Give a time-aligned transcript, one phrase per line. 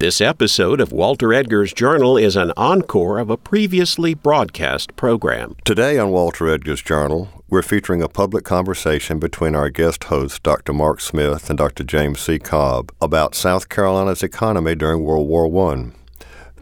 [0.00, 5.56] This episode of Walter Edgar's Journal is an encore of a previously broadcast program.
[5.64, 10.72] Today on Walter Edgar's Journal, we're featuring a public conversation between our guest hosts, Dr.
[10.72, 11.82] Mark Smith and Dr.
[11.82, 12.38] James C.
[12.38, 15.90] Cobb, about South Carolina's economy during World War I.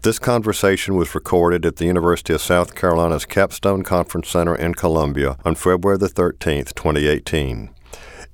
[0.00, 5.36] This conversation was recorded at the University of South Carolina's Capstone Conference Center in Columbia
[5.44, 7.68] on February the 13th, 2018.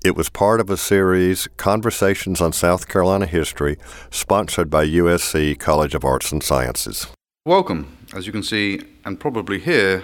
[0.04, 3.76] It was part of a series, Conversations on South Carolina History,
[4.10, 7.06] sponsored by USC College of Arts and Sciences.
[7.46, 7.96] Welcome.
[8.12, 10.02] As you can see and probably hear,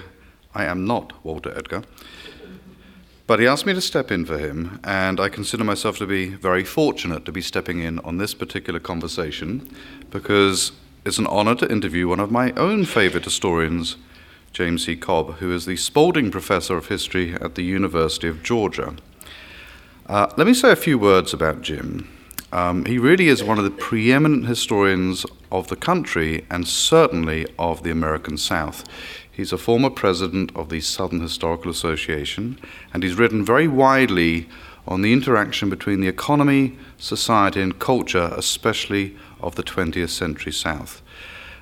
[0.55, 1.83] I am not Walter Edgar.
[3.27, 6.29] But he asked me to step in for him, and I consider myself to be
[6.29, 9.69] very fortunate to be stepping in on this particular conversation
[10.11, 10.71] because
[11.05, 13.97] it's an honor to interview one of my own favorite historians,
[14.53, 14.95] James C.
[14.95, 18.95] Cobb, who is the Spalding Professor of History at the University of Georgia.
[20.09, 22.09] Uh, let me say a few words about Jim.
[22.51, 27.83] Um, he really is one of the preeminent historians of the country and certainly of
[27.83, 28.85] the American South.
[29.31, 32.59] He's a former president of the Southern Historical Association,
[32.95, 34.49] and he's written very widely
[34.87, 41.03] on the interaction between the economy, society, and culture, especially of the 20th century South.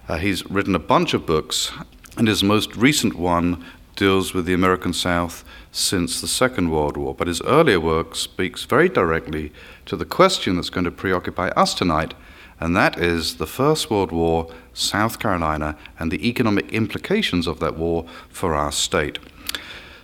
[0.06, 1.72] Uh, he's written a bunch of books,
[2.16, 3.64] and his most recent one
[3.96, 5.44] deals with the American South
[5.76, 9.52] since the Second World War, but his earlier work speaks very directly
[9.84, 12.14] to the question that's going to preoccupy us tonight,
[12.58, 17.76] and that is the First World War, South Carolina, and the economic implications of that
[17.76, 19.18] war for our state.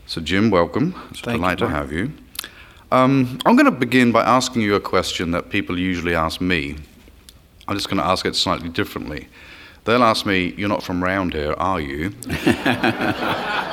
[0.06, 0.94] So, Jim, welcome.
[1.10, 2.12] It's a delight to have you.
[2.90, 6.76] Um, I'm going to begin by asking you a question that people usually ask me.
[7.66, 9.28] I'm just going to ask it slightly differently.
[9.84, 12.12] They'll ask me, You're not from round here, are you?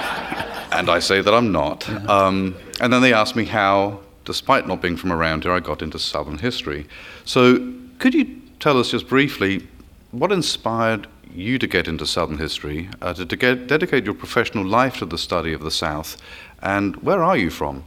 [0.80, 1.88] and I say that I'm not.
[2.10, 5.82] Um, and then they ask me how, despite not being from around here, I got
[5.82, 6.88] into Southern history.
[7.26, 9.68] So, could you tell us just briefly
[10.12, 14.66] what inspired you to get into Southern history, uh, to, to get, dedicate your professional
[14.66, 16.16] life to the study of the South,
[16.62, 17.84] and where are you from?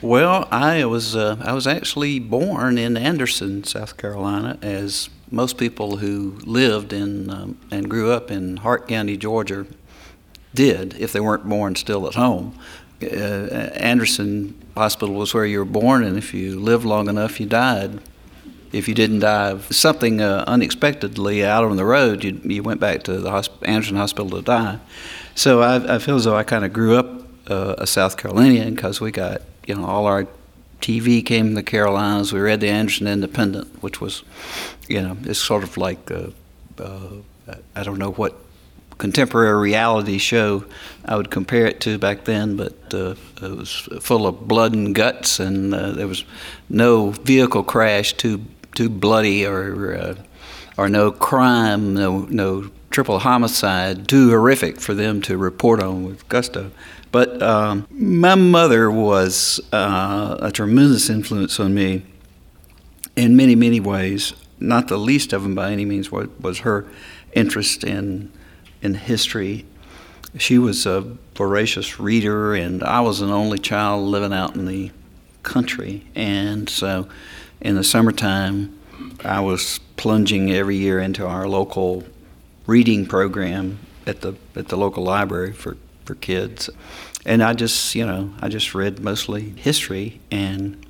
[0.00, 5.96] Well, I was uh, I was actually born in Anderson, South Carolina, as most people
[5.96, 9.66] who lived in um, and grew up in Hart County, Georgia,
[10.54, 12.58] did if they weren't born still at home.
[13.02, 13.06] Uh,
[13.74, 18.00] Anderson Hospital was where you were born, and if you lived long enough, you died.
[18.72, 22.80] If you didn't die of something uh, unexpectedly out on the road, you, you went
[22.80, 24.78] back to the hosp- Anderson Hospital to die.
[25.34, 28.74] So I, I feel as though I kind of grew up uh, a South Carolinian
[28.74, 30.26] because we got, you know, all our
[30.80, 32.32] TV came from the Carolinas.
[32.32, 34.22] We read the Anderson Independent, which was,
[34.88, 36.28] you know, it's sort of like, uh,
[36.78, 37.10] uh,
[37.76, 38.36] I don't know what
[38.98, 40.64] contemporary reality show
[41.04, 44.94] I would compare it to back then, but uh, it was full of blood and
[44.94, 46.24] guts, and uh, there was
[46.68, 48.44] no vehicle crash too
[48.74, 50.14] too bloody or uh,
[50.76, 56.26] or no crime, no no triple homicide too horrific for them to report on with
[56.28, 56.70] gusto.
[57.12, 62.02] But um, my mother was uh, a tremendous influence on me
[63.14, 64.32] in many many ways.
[64.58, 66.86] Not the least of them by any means was, was her
[67.34, 68.32] interest in
[68.84, 69.64] in history.
[70.36, 71.00] She was a
[71.34, 74.90] voracious reader, and I was an only child living out in the
[75.42, 76.06] country.
[76.14, 77.08] And so
[77.60, 78.78] in the summertime,
[79.24, 82.04] I was plunging every year into our local
[82.66, 86.68] reading program at the at the local library for, for kids.
[87.24, 90.84] And I just, you know, I just read mostly history and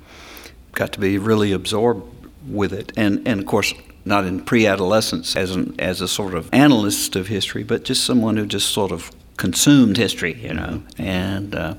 [0.73, 2.11] got to be really absorbed
[2.47, 2.91] with it.
[2.97, 3.73] And and of course
[4.05, 8.37] not in pre-adolescence as an as a sort of analyst of history, but just someone
[8.37, 10.83] who just sort of consumed history, you know.
[10.97, 11.75] And uh,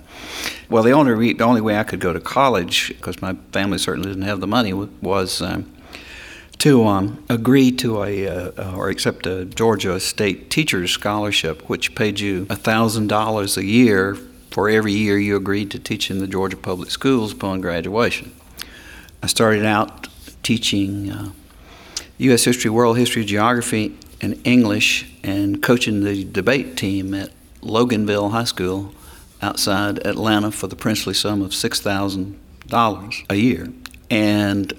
[0.69, 3.79] well, the only re- the only way I could go to college because my family
[3.79, 5.41] certainly didn't have the money was.
[5.41, 5.73] Um,
[6.59, 12.19] to um, agree to a uh, or accept a Georgia State Teachers Scholarship, which paid
[12.19, 14.17] you thousand dollars a year
[14.51, 18.33] for every year you agreed to teach in the Georgia Public Schools upon graduation.
[19.23, 20.09] I started out
[20.43, 21.33] teaching uh,
[22.19, 22.45] U.S.
[22.45, 27.31] history, world history, geography, and English, and coaching the debate team at
[27.61, 28.95] Loganville High School
[29.43, 33.69] outside Atlanta for the princely sum of $6,000 a year.
[34.11, 34.73] And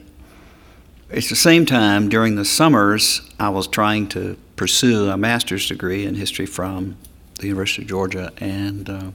[1.10, 6.06] it's the same time during the summers I was trying to pursue a master's degree
[6.06, 6.98] in history from
[7.40, 8.32] the University of Georgia.
[8.38, 9.12] And uh,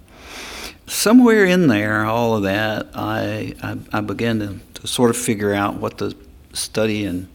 [0.87, 5.53] somewhere in there, all of that, I, I, I began to, to sort of figure
[5.53, 6.15] out what the
[6.53, 7.29] study and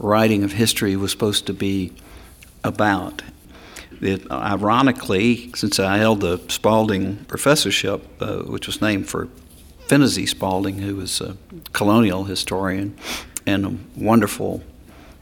[0.00, 1.92] writing of history was supposed to be
[2.64, 3.22] about.
[4.00, 9.28] It, ironically, since I held the Spalding professorship, uh, which was named for
[9.86, 11.36] Phinizy Spalding, who was a
[11.72, 12.96] colonial historian
[13.46, 14.62] and a wonderful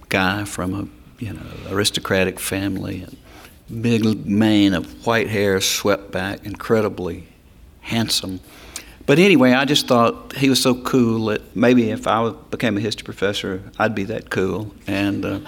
[0.08, 1.40] guy from a you know
[1.70, 7.26] aristocratic family and big mane of white hair swept back, incredibly
[7.80, 8.40] handsome.
[9.08, 12.80] But anyway, I just thought he was so cool that maybe if I became a
[12.80, 14.70] history professor, I'd be that cool.
[14.86, 15.40] And uh,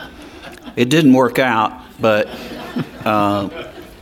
[0.77, 2.27] it didn't work out, but
[3.05, 3.51] uh,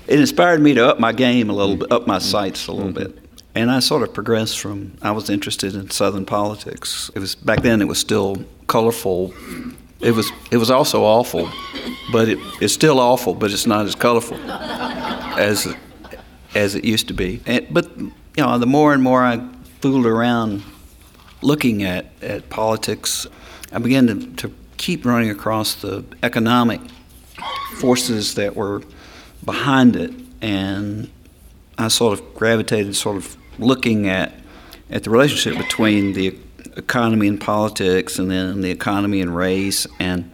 [0.06, 2.92] it inspired me to up my game a little bit, up my sights a little
[2.92, 3.18] bit.
[3.56, 7.10] And I sort of progressed from, I was interested in Southern politics.
[7.16, 9.34] It was, back then it was still colorful.
[10.00, 11.50] It was, it was also awful,
[12.12, 15.74] but it, it's still awful, but it's not as colorful as,
[16.54, 17.40] as it used to be.
[17.44, 17.90] And, but
[18.38, 19.44] you know, the more and more I
[19.80, 20.62] fooled around
[21.42, 23.26] looking at, at politics,
[23.72, 26.80] I began to, to keep running across the economic
[27.78, 28.82] forces that were
[29.44, 30.12] behind it.
[30.40, 31.10] And
[31.78, 34.32] I sort of gravitated, sort of looking at,
[34.88, 36.38] at the relationship between the
[36.76, 40.30] economy and politics and then the economy and race, and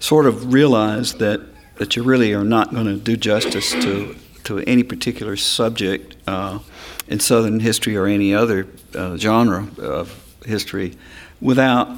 [0.00, 1.42] sort of realized that,
[1.76, 6.16] that you really are not going to do justice to, to any particular subject.
[6.26, 6.60] Uh,
[7.08, 10.96] in Southern history or any other uh, genre of history
[11.40, 11.88] without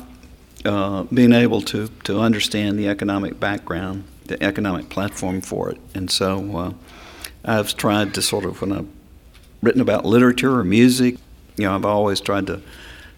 [0.65, 5.81] uh, being able to, to understand the economic background, the economic platform for it.
[5.95, 6.73] And so uh,
[7.45, 8.89] I've tried to sort of, when I've
[9.63, 11.17] written about literature or music,
[11.57, 12.63] you know, I've always tried to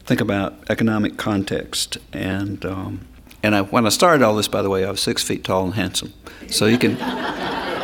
[0.05, 1.99] think about economic context.
[2.13, 3.07] And um,
[3.43, 5.65] and I, when I started all this, by the way, I was six feet tall
[5.65, 6.13] and handsome.
[6.49, 6.93] So you can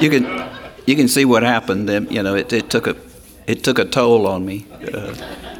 [0.00, 0.48] you can
[0.86, 1.88] you can see what happened.
[2.10, 2.94] You know, it, it took a
[3.48, 4.66] it took a toll on me.
[4.92, 5.14] Uh,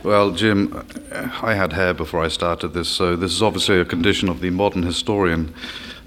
[0.05, 4.29] well, Jim, I had hair before I started this, so this is obviously a condition
[4.29, 5.55] of the modern historian,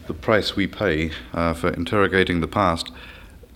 [0.06, 2.92] the price we pay uh, for interrogating the past.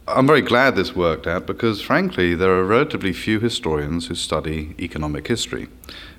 [0.08, 4.76] I'm very glad this worked out because, frankly, there are relatively few historians who study
[4.80, 5.68] economic history.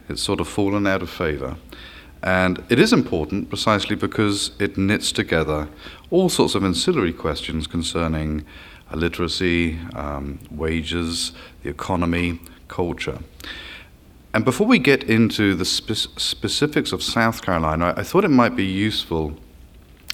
[0.09, 1.57] It's sort of fallen out of favor.
[2.23, 5.69] And it is important precisely because it knits together
[6.11, 8.45] all sorts of ancillary questions concerning
[8.95, 13.19] literacy, um, wages, the economy, culture.
[14.33, 18.55] And before we get into the spe- specifics of South Carolina, I thought it might
[18.55, 19.37] be useful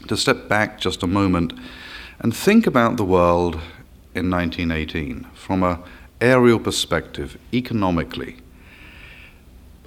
[0.07, 1.53] to step back just a moment
[2.21, 3.55] and think about the world
[4.15, 5.79] in 1918 from an
[6.21, 8.37] aerial perspective, economically.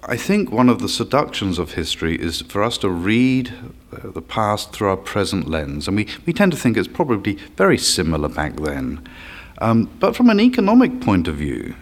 [0.07, 3.52] I think one of the seductions of history is for us to read
[3.92, 5.88] the past through our present lens.
[5.88, 9.07] And we, we tend to think it's probably very similar back then.
[9.60, 11.75] Um, but from an economic point of view,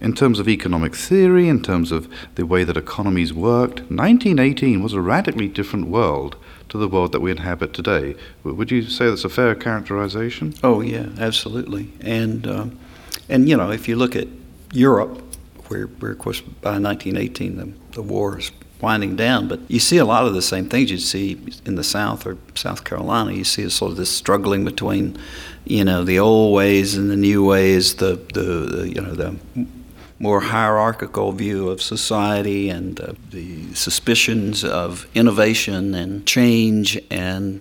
[0.00, 4.94] in terms of economic theory, in terms of the way that economies worked, 1918 was
[4.94, 6.36] a radically different world
[6.70, 8.14] to the world that we inhabit today.
[8.42, 10.54] Would you say that's a fair characterization?
[10.62, 11.90] Oh, yeah, absolutely.
[12.00, 12.78] And, um,
[13.28, 14.28] and you know, if you look at
[14.72, 15.27] Europe,
[15.68, 18.50] where, where of course, by 1918 the, the war is
[18.80, 21.84] winding down, but you see a lot of the same things you see in the
[21.84, 23.32] South or South Carolina.
[23.32, 25.18] You see sort of this struggling between,
[25.64, 29.36] you know, the old ways and the new ways, the, the, the you know, the
[30.20, 37.60] more hierarchical view of society and uh, the suspicions of innovation and change and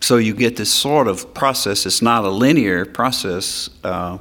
[0.00, 1.84] so you get this sort of process.
[1.84, 3.68] It's not a linear process.
[3.84, 4.18] Uh,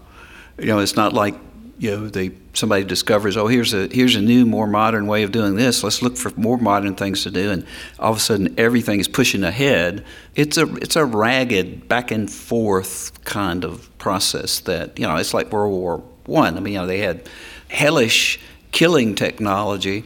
[0.57, 1.35] you know, it's not like
[1.79, 5.31] you know they somebody discovers oh here's a here's a new more modern way of
[5.31, 5.81] doing this.
[5.81, 7.49] Let's look for more modern things to do.
[7.51, 7.65] And
[7.97, 10.05] all of a sudden everything is pushing ahead.
[10.35, 15.33] It's a it's a ragged back and forth kind of process that you know it's
[15.33, 16.55] like World War One.
[16.55, 16.57] I.
[16.57, 17.27] I mean you know they had
[17.69, 18.39] hellish
[18.71, 20.03] killing technology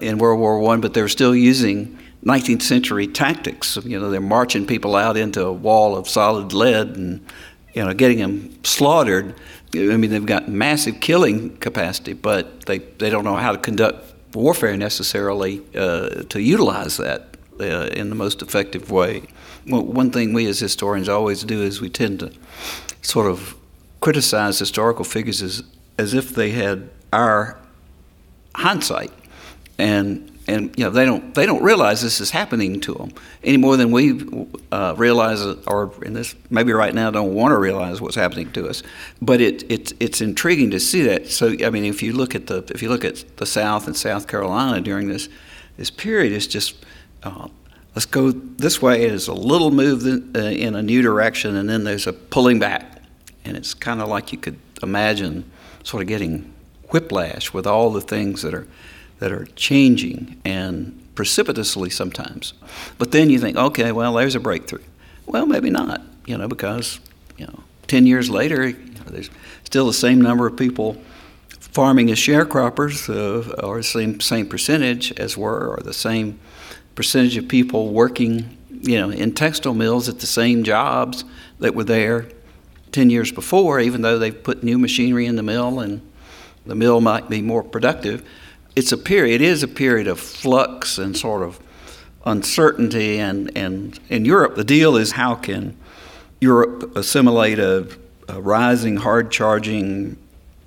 [0.00, 4.20] in World War One but they were still using 19th century tactics you know they're
[4.20, 7.24] marching people out into a wall of solid lead and
[7.74, 9.34] you know getting them slaughtered
[9.74, 14.14] I mean, they've got massive killing capacity, but they, they don't know how to conduct
[14.34, 19.22] warfare necessarily uh, to utilize that uh, in the most effective way.
[19.66, 22.32] Well, one thing we as historians always do is we tend to
[23.02, 23.56] sort of
[24.00, 25.62] criticize historical figures as,
[25.98, 27.58] as if they had our
[28.54, 29.12] hindsight.
[29.78, 33.12] And and you know they don't they don't realize this is happening to them
[33.42, 37.58] any more than we uh, realize or in this maybe right now don't want to
[37.58, 38.82] realize what's happening to us.
[39.20, 41.28] But it, it it's intriguing to see that.
[41.28, 43.96] So I mean if you look at the if you look at the South and
[43.96, 45.28] South Carolina during this
[45.76, 46.84] this period it's just
[47.22, 47.48] uh,
[47.94, 49.04] let's go this way.
[49.04, 52.58] It's a little move in, uh, in a new direction and then there's a pulling
[52.58, 53.02] back.
[53.44, 55.50] And it's kind of like you could imagine
[55.82, 56.52] sort of getting
[56.90, 58.66] whiplash with all the things that are
[59.18, 62.52] that are changing and precipitously sometimes.
[62.98, 64.82] But then you think, okay, well, there's a breakthrough.
[65.26, 67.00] Well, maybe not, you know, because,
[67.36, 69.30] you know, 10 years later, you know, there's
[69.64, 71.00] still the same number of people
[71.48, 76.38] farming as sharecroppers, uh, or the same, same percentage as were, or the same
[76.94, 81.24] percentage of people working you know, in textile mills at the same jobs
[81.58, 82.28] that were there
[82.92, 86.00] 10 years before, even though they've put new machinery in the mill and
[86.64, 88.26] the mill might be more productive.
[88.76, 91.58] It's a period, it is a period of flux and sort of
[92.26, 93.18] uncertainty.
[93.18, 95.76] And, and in Europe, the deal is how can
[96.42, 97.88] Europe assimilate a,
[98.28, 100.18] a rising, hard charging,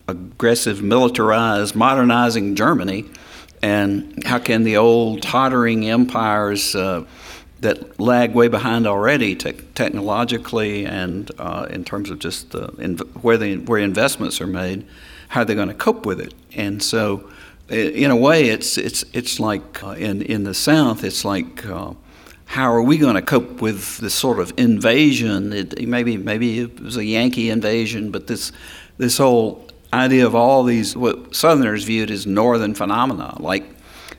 [0.08, 3.06] aggressive, militarized, modernizing Germany?
[3.62, 7.06] And how can the old tottering empires uh,
[7.60, 12.54] that lag way behind already te- technologically and uh, in terms of just
[13.22, 14.88] where, the, where investments are made,
[15.28, 16.34] how are they going to cope with it?
[16.56, 17.30] And so,
[17.69, 21.93] in a way, it's, it's, it's like uh, in, in the South, it's like uh,
[22.45, 25.53] how are we going to cope with this sort of invasion?
[25.53, 28.51] It, maybe, maybe it was a Yankee invasion, but this,
[28.97, 33.65] this whole idea of all these, what Southerners viewed as northern phenomena, like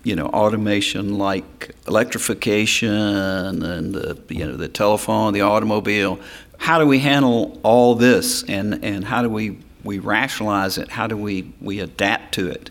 [0.03, 6.19] you know, automation like electrification and the, you know, the telephone, the automobile.
[6.59, 10.89] How do we handle all this and, and how do we, we rationalize it?
[10.89, 12.71] How do we, we adapt to it?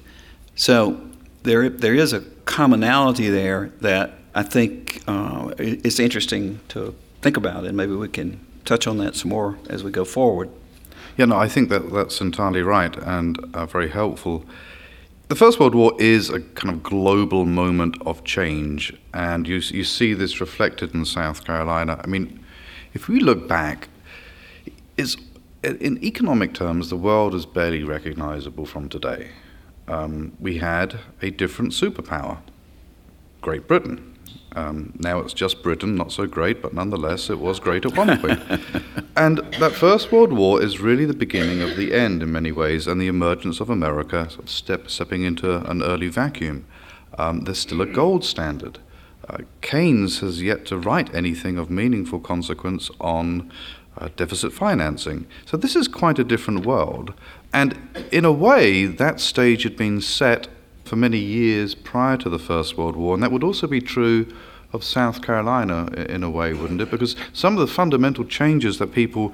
[0.60, 1.00] So
[1.44, 7.63] there, there is a commonality there that I think uh, it's interesting to think about,
[7.63, 10.50] and maybe we can touch on that some more as we go forward.
[11.16, 14.44] Yeah, no, I think that that's entirely right and uh, very helpful.
[15.30, 19.86] The First World War is a kind of global moment of change, and you, you
[19.86, 22.01] see this reflected in South Carolina.
[22.04, 22.44] I mean,
[22.94, 23.88] if we look back,
[24.98, 25.16] is
[25.63, 29.30] in economic terms, the world is barely recognizable from today.
[29.89, 32.38] Um, we had a different superpower,
[33.41, 34.05] Great Britain.
[34.53, 38.17] Um, now it's just Britain, not so great, but nonetheless it was great at one
[38.19, 38.39] point.
[39.15, 42.88] and that First World War is really the beginning of the end in many ways,
[42.88, 46.65] and the emergence of America, sort of step, stepping into an early vacuum.
[47.17, 48.79] Um, there's still a gold standard.
[49.27, 53.51] Uh, Keynes has yet to write anything of meaningful consequence on
[53.98, 55.27] uh, deficit financing.
[55.46, 57.13] So this is quite a different world.
[57.53, 57.77] And
[58.12, 60.48] in a way, that stage had been set
[60.86, 64.27] for many years prior to the First World War, and that would also be true
[64.72, 66.91] of South Carolina in a way, wouldn't it?
[66.91, 69.34] Because some of the fundamental changes that people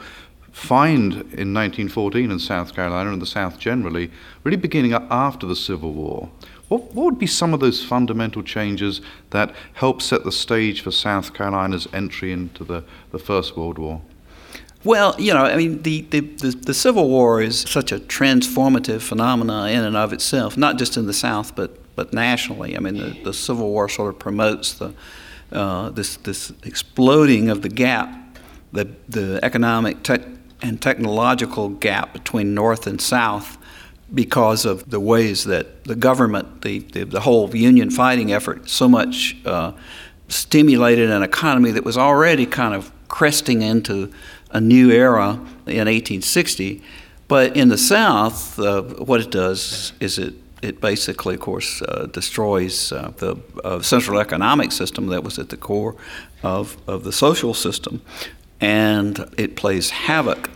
[0.51, 4.09] find in 1914 in South Carolina and the South generally,
[4.45, 6.29] really beginning after the Civil War.
[6.69, 10.91] What, what would be some of those fundamental changes that help set the stage for
[10.91, 14.01] South Carolina's entry into the, the First World War?
[14.85, 19.01] Well, you know, I mean, the, the, the, the, Civil War is such a transformative
[19.01, 22.77] phenomenon in and of itself, not just in the South, but, but nationally.
[22.77, 24.93] I mean, the, the Civil War sort of promotes the,
[25.51, 28.37] uh, this, this exploding of the gap,
[28.73, 30.23] the, the economic te-
[30.61, 33.57] and technological gap between North and South
[34.13, 38.87] because of the ways that the government, the, the, the whole union fighting effort, so
[38.87, 39.71] much uh,
[40.27, 44.11] stimulated an economy that was already kind of cresting into
[44.55, 45.33] a new era
[45.67, 46.81] in 1860.
[47.27, 52.07] But in the South, uh, what it does is it it basically, of course, uh,
[52.11, 55.95] destroys uh, the uh, central economic system that was at the core
[56.41, 58.01] of, of the social system.
[58.59, 60.49] And it plays havoc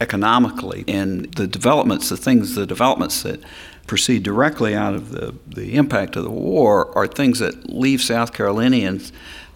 [0.00, 0.84] economically.
[0.88, 3.40] And the developments, the things, the developments that
[3.86, 8.32] proceed directly out of the, the impact of the war are things that leave South
[8.32, 9.12] Carolinians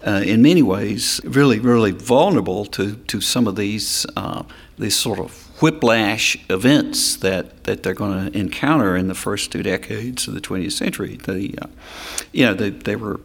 [0.07, 4.45] uh, in many ways, really, really vulnerable to, to some of these uh,
[4.79, 9.63] these sort of whiplash events that, that they're going to encounter in the first two
[9.63, 11.17] decades of the 20th century.
[11.17, 11.67] The, uh,
[12.33, 13.21] you know, they, they were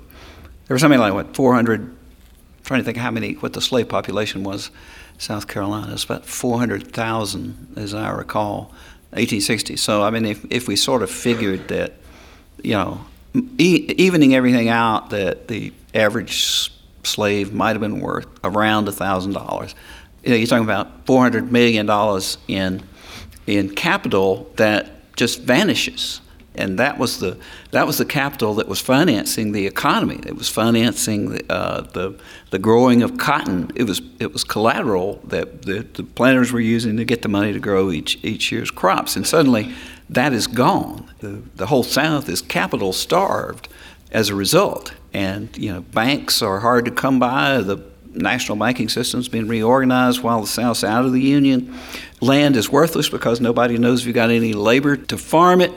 [0.67, 1.95] there was something like what 400.
[2.63, 4.71] Trying to think how many what the slave population was.
[5.17, 8.71] South Carolina it's about 400,000, as I recall,
[9.11, 9.75] 1860.
[9.77, 11.93] So I mean, if if we sort of figured that,
[12.63, 16.71] you know, e- evening everything out, that the average
[17.03, 19.73] slave might have been worth around $1,000.
[20.23, 21.89] You know, you're talking about $400 million
[22.47, 22.83] in,
[23.45, 26.21] in capital that just vanishes.
[26.55, 27.37] And that was the
[27.71, 30.19] that was the capital that was financing the economy.
[30.23, 32.19] It was financing the, uh, the,
[32.51, 33.71] the growing of cotton.
[33.75, 37.53] It was it was collateral that the, the planters were using to get the money
[37.53, 39.15] to grow each each year's crops.
[39.15, 39.73] And suddenly,
[40.09, 41.09] that is gone.
[41.19, 43.67] The, the whole South is capital starved
[44.11, 44.93] as a result.
[45.13, 47.61] And you know, banks are hard to come by.
[47.61, 47.83] The
[48.13, 51.77] national banking system's been reorganized while the South's out of the union.
[52.21, 55.71] Land is worthless because nobody knows if you got any labor to farm it.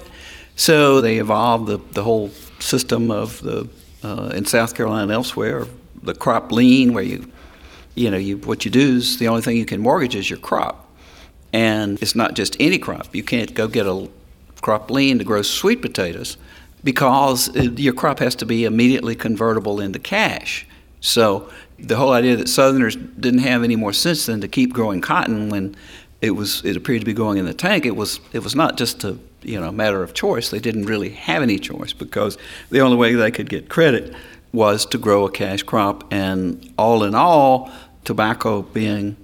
[0.55, 3.69] So they evolved the, the whole system of the
[4.03, 5.67] uh, in South Carolina and elsewhere,
[6.03, 7.31] the crop lien, where you
[7.95, 10.39] you know you what you do is the only thing you can mortgage is your
[10.39, 10.86] crop,
[11.53, 13.15] and it's not just any crop.
[13.15, 14.09] You can't go get a
[14.63, 16.37] crop lien to grow sweet potatoes
[16.83, 20.67] because uh, your crop has to be immediately convertible into cash.
[21.01, 25.01] So the whole idea that Southerners didn't have any more sense than to keep growing
[25.01, 25.77] cotton when
[26.21, 27.85] it was it appeared to be going in the tank.
[27.85, 30.51] It was it was not just a you know matter of choice.
[30.51, 32.39] They didn't really have any choice because
[32.71, 34.15] the only way they could get credit
[34.53, 36.11] was to grow a cash crop.
[36.13, 37.71] And all in all,
[38.05, 39.17] tobacco being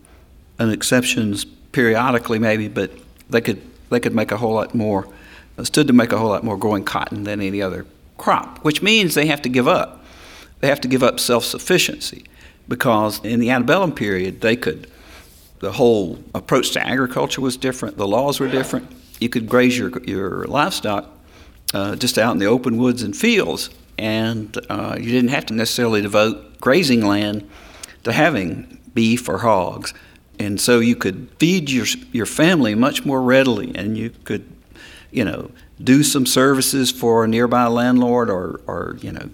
[0.58, 1.34] an exception
[1.72, 2.90] periodically maybe, but
[3.28, 5.08] they could they could make a whole lot more
[5.62, 7.86] stood to make a whole lot more growing cotton than any other
[8.16, 10.04] crop, which means they have to give up.
[10.60, 12.24] They have to give up self sufficiency
[12.68, 14.90] because in the antebellum period, they could,
[15.58, 18.90] the whole approach to agriculture was different, the laws were different.
[19.20, 21.08] You could graze your, your livestock
[21.74, 25.54] uh, just out in the open woods and fields, and uh, you didn't have to
[25.54, 27.48] necessarily devote grazing land
[28.04, 29.94] to having beef or hogs.
[30.42, 34.44] And so you could feed your, your family much more readily, and you could,
[35.10, 35.50] you know,
[35.82, 39.30] do some services for a nearby landlord or, or you know,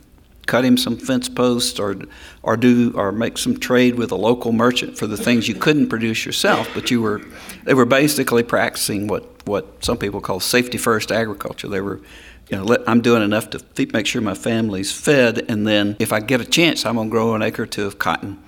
[0.48, 1.94] cut him some fence posts or
[2.42, 5.88] or do or make some trade with a local merchant for the things you couldn't
[5.88, 7.20] produce yourself but you were
[7.64, 11.68] they were basically practicing what what some people call safety first agriculture.
[11.68, 12.00] They were
[12.48, 16.12] you know let, I'm doing enough to make sure my family's fed and then if
[16.12, 18.42] I get a chance I'm to grow an acre or two of cotton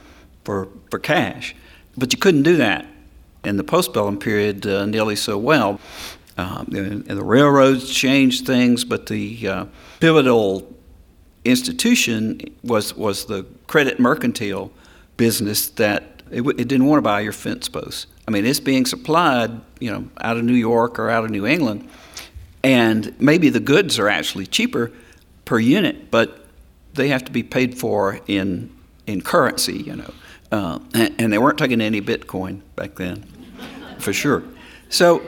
[0.45, 1.55] for for cash
[1.97, 2.87] but you couldn't do that
[3.45, 5.81] in the postbellum period uh, nearly so well
[6.37, 9.65] um, and the railroads changed things but the uh,
[10.01, 10.73] pivotal
[11.45, 14.71] institution was was the credit mercantile
[15.17, 18.07] business that it, it, didn't want to buy your fence posts.
[18.27, 21.47] I mean, it's being supplied, you know, out of New York or out of New
[21.47, 21.89] England,
[22.63, 24.93] and maybe the goods are actually cheaper
[25.45, 26.47] per unit, but
[26.95, 28.71] they have to be paid for in
[29.07, 30.13] in currency, you know,
[30.53, 33.25] uh, and, and they weren't taking any Bitcoin back then,
[33.99, 34.43] for sure.
[34.89, 35.23] So,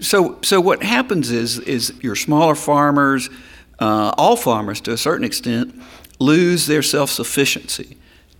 [0.00, 3.28] so, so what happens is is your smaller farmers
[3.82, 5.74] uh, all farmers, to a certain extent,
[6.20, 7.96] lose their self sufficiency.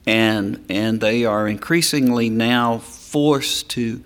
[0.06, 4.02] And, and they are increasingly now forced to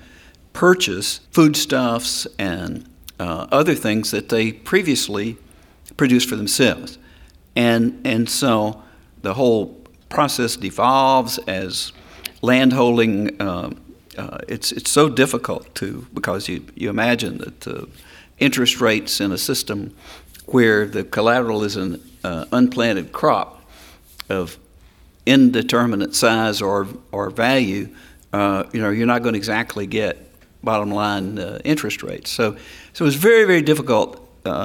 [0.55, 2.89] purchase foodstuffs and
[3.21, 5.37] uh, other things that they previously
[5.97, 6.99] produced for themselves.
[7.55, 8.83] And, and so
[9.21, 11.93] the whole process devolves as
[12.47, 13.41] landholding.
[13.41, 13.71] Uh,
[14.17, 17.87] uh, it's, it's so difficult to, because you, you imagine that uh,
[18.39, 19.95] interest rates in a system
[20.47, 23.63] where the collateral is an uh, unplanted crop
[24.29, 24.59] of
[25.27, 27.89] indeterminate size or, or value,
[28.33, 30.17] uh, you know, you're not going to exactly get
[30.63, 32.31] bottom line uh, interest rates.
[32.31, 32.57] So,
[32.93, 34.23] so it's very, very difficult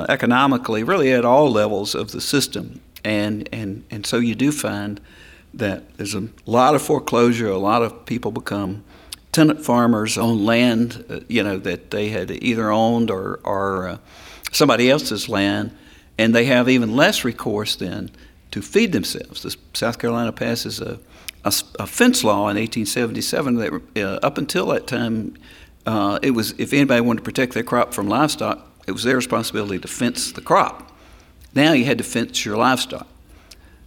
[0.09, 2.79] economically, really at all levels of the system.
[3.03, 5.01] And, and, and so you do find
[5.53, 8.83] that there's a lot of foreclosure, a lot of people become
[9.31, 13.97] tenant farmers on land, uh, you know, that they had either owned or, or uh,
[14.51, 15.75] somebody else's land,
[16.17, 18.11] and they have even less recourse then
[18.51, 19.43] to feed themselves.
[19.43, 20.99] The South Carolina passes a,
[21.43, 25.37] a, a fence law in 1877 that uh, up until that time,
[25.85, 29.15] uh, it was if anybody wanted to protect their crop from livestock, it was their
[29.15, 30.91] responsibility to fence the crop.
[31.53, 33.07] Now you had to fence your livestock.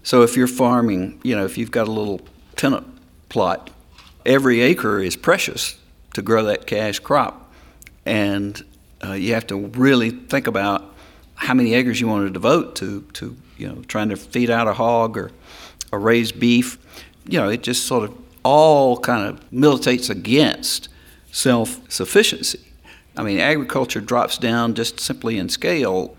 [0.04, 2.20] So if you're farming, you know, if you've got a little
[2.56, 2.86] tenant
[3.30, 3.70] plot,
[4.26, 5.78] every acre is precious
[6.12, 7.50] to grow that cash crop,
[8.04, 8.62] and
[9.02, 10.94] uh, you have to really think about
[11.36, 14.68] how many acres you want to devote to, to you know, trying to feed out
[14.68, 15.30] a hog or,
[15.90, 16.78] or raise beef.
[17.26, 20.90] You know, it just sort of all kind of militates against
[21.32, 22.60] self-sufficiency.
[23.16, 26.14] I mean, agriculture drops down just simply in scale.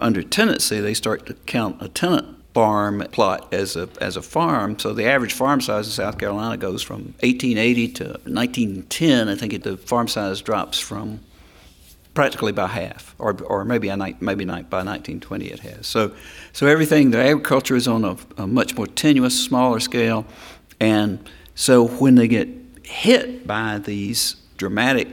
[0.00, 4.78] Under tenancy, they start to count a tenant farm plot as a, as a farm.
[4.78, 9.28] So the average farm size in South Carolina goes from 1880 to 1910.
[9.28, 11.20] I think it, the farm size drops from
[12.12, 15.86] practically by half, or, or maybe a, maybe by 1920 it has.
[15.86, 16.12] So,
[16.52, 20.26] so everything, the agriculture is on a, a much more tenuous, smaller scale,
[20.80, 22.48] and so when they get
[22.82, 25.08] hit by these dramatic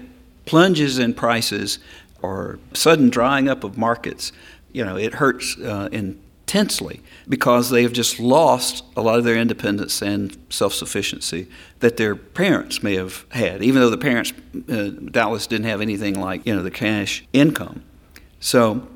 [0.45, 1.79] plunges in prices
[2.21, 4.31] or sudden drying up of markets,
[4.71, 9.25] you know, it hurts uh, in intensely because they have just lost a lot of
[9.25, 11.45] their independence and self sufficiency
[11.79, 14.31] that their parents may have had, even though the parents
[14.69, 17.83] uh, doubtless didn't have anything like you know the cash income.
[18.39, 18.87] So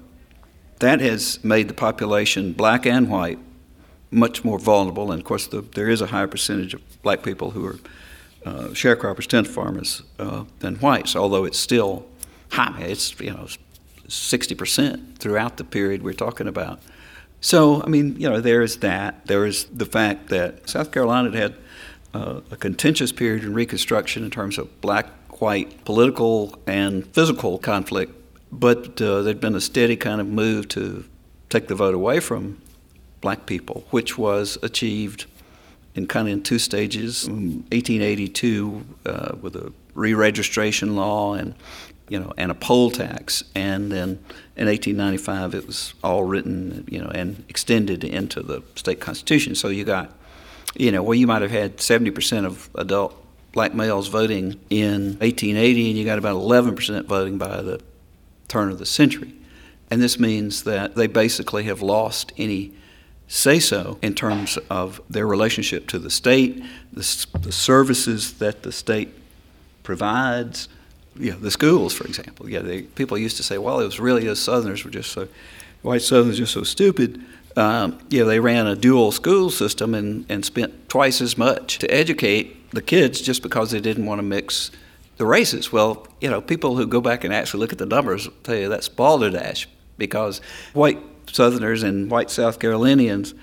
[0.79, 3.39] that has made the population, black and white,
[4.11, 5.11] much more vulnerable.
[5.11, 7.79] And of course, the, there is a higher percentage of black people who are
[8.45, 12.05] uh, sharecroppers, tenant farmers uh, than whites, although it's still
[12.51, 12.81] high.
[12.83, 13.47] It's you know.
[14.07, 16.81] 60% throughout the period we're talking about.
[17.41, 19.25] So, I mean, you know, there is that.
[19.25, 21.55] There is the fact that South Carolina had
[22.13, 25.07] uh, a contentious period in Reconstruction in terms of black
[25.41, 28.13] white political and physical conflict,
[28.51, 31.03] but uh, there'd been a steady kind of move to
[31.49, 32.61] take the vote away from
[33.21, 35.25] black people, which was achieved
[35.95, 37.27] in kind of in two stages.
[37.27, 41.55] 1882 uh, with a re-registration law and
[42.11, 44.09] you know and a poll tax, and then
[44.57, 49.55] in 1895 it was all written you know and extended into the state constitution.
[49.55, 50.11] So you got
[50.75, 53.15] you know well you might have had 70% of adult
[53.53, 57.81] black males voting in 1880, and you got about 11% voting by the
[58.47, 59.33] turn of the century.
[59.89, 62.73] And this means that they basically have lost any
[63.27, 68.71] say so in terms of their relationship to the state, the, the services that the
[68.71, 69.09] state
[69.83, 70.67] provides,
[71.15, 72.49] you know, the schools, for example.
[72.49, 75.27] Yeah, they, people used to say, well, it was really us Southerners were just so,
[75.81, 77.21] white Southerners just so stupid.
[77.57, 81.79] Um, you know, they ran a dual school system and, and spent twice as much
[81.79, 84.71] to educate the kids just because they didn't want to mix
[85.17, 85.71] the races.
[85.71, 88.69] Well, you know, people who go back and actually look at the numbers tell you
[88.69, 90.39] that's balderdash because
[90.73, 93.33] white Southerners and white South Carolinians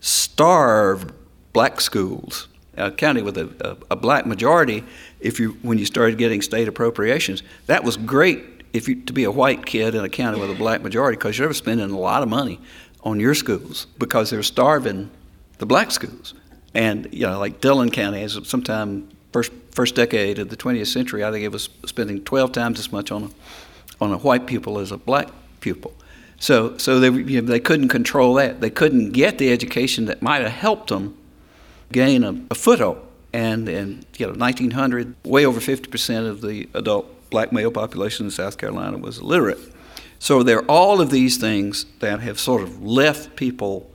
[0.00, 1.12] starved
[1.52, 2.48] black schools.
[2.76, 4.82] A county with a, a, a, black majority,
[5.20, 9.24] if you when you started getting state appropriations, that was great if you to be
[9.24, 12.22] a white kid in a county with a black majority because you're spending a lot
[12.22, 12.58] of money
[13.02, 15.10] on your schools because they're starving
[15.58, 16.32] the black schools.
[16.72, 21.24] And you know, like Dillon County, as sometime first first decade of the 20th century,
[21.24, 23.30] I think it was spending 12 times as much on a
[24.02, 25.28] on a white pupil as a black
[25.60, 25.94] pupil.
[26.38, 28.60] So, so they, you know, they couldn't control that.
[28.60, 31.16] They couldn't get the education that might have helped them
[31.92, 33.06] gain a, a foothold.
[33.32, 38.30] And in you know, 1900, way over 50% of the adult black male population in
[38.30, 39.58] South Carolina was illiterate.
[40.18, 43.90] So there are all of these things that have sort of left people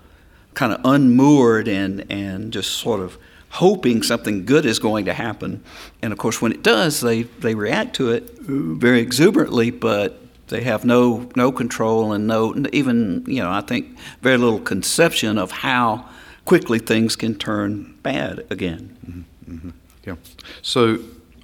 [0.56, 3.18] kind of unmoored and, and just sort of
[3.50, 5.64] hoping something good is going to happen.
[6.02, 10.62] And of course, when it does, they, they react to it very exuberantly, but they
[10.62, 15.52] have no no control and no even you know I think very little conception of
[15.52, 16.08] how
[16.48, 18.98] quickly things can turn bad again.
[19.06, 19.54] Mm-hmm.
[19.54, 19.70] Mm-hmm.
[20.06, 20.16] Yeah.
[20.62, 21.00] So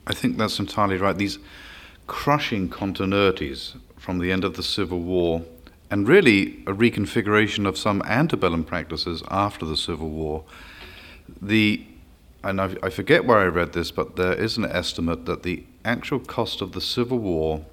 [0.08, 1.18] I think that's entirely right.
[1.18, 1.40] These
[2.08, 5.42] crushing continuities from the end of the Civil War
[5.92, 10.46] and really a reconfiguration of some antebellum practices after the Civil War.
[11.42, 11.86] The
[12.42, 15.66] and I, I forget where I read this, but there is an estimate that the
[15.84, 17.66] actual cost of the Civil War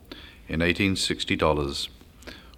[0.49, 1.91] in 1860 dollars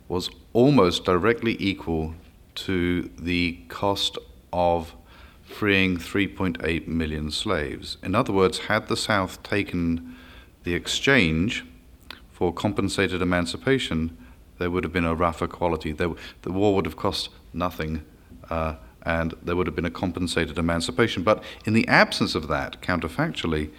[0.08, 2.14] was almost directly equal
[2.54, 4.16] to the cost
[4.52, 4.94] of
[5.44, 7.98] freeing 3.8 million slaves.
[8.02, 10.16] In other words, had the South taken
[10.64, 11.64] the exchange
[12.30, 14.16] for compensated emancipation,
[14.58, 15.92] there would have been a rougher equality.
[15.92, 16.10] There,
[16.42, 18.04] the war would have cost nothing,
[18.48, 21.22] uh, and there would have been a compensated emancipation.
[21.22, 23.70] But in the absence of that, counterfactually,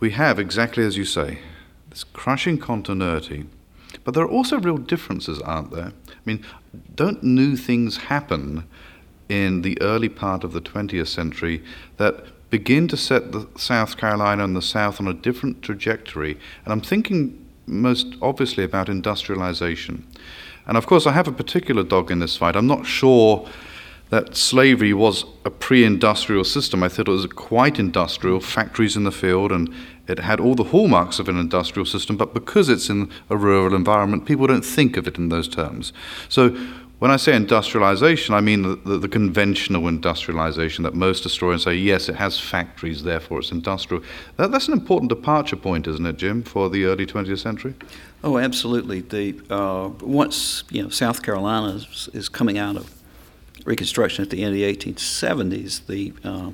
[0.00, 1.40] we have, exactly as you say,
[1.90, 3.46] this crushing continuity.
[4.04, 5.92] But there are also real differences, aren't there?
[6.08, 6.44] I mean,
[6.94, 8.68] don't new things happen
[9.28, 11.62] in the early part of the 20th century
[11.96, 16.38] that begin to set the South Carolina and the South on a different trajectory?
[16.64, 20.06] And I'm thinking most obviously about industrialization.
[20.66, 22.56] And of course, I have a particular dog in this fight.
[22.56, 23.48] I'm not sure
[24.10, 26.82] that slavery was a pre industrial system.
[26.82, 29.72] I thought it was quite industrial, factories in the field, and
[30.06, 33.74] it had all the hallmarks of an industrial system, but because it's in a rural
[33.74, 35.92] environment, people don't think of it in those terms.
[36.28, 36.56] So
[36.98, 41.74] when I say industrialization, I mean the, the, the, conventional industrialization that most historians say,
[41.74, 44.02] yes, it has factories, therefore it's industrial.
[44.36, 47.74] That, that's an important departure point, isn't it, Jim, for the early 20th century?
[48.24, 49.00] Oh, absolutely.
[49.02, 52.92] The, uh, once you know, South Carolina is, is coming out of
[53.64, 56.50] Reconstruction at the end of the 1870s, the, uh,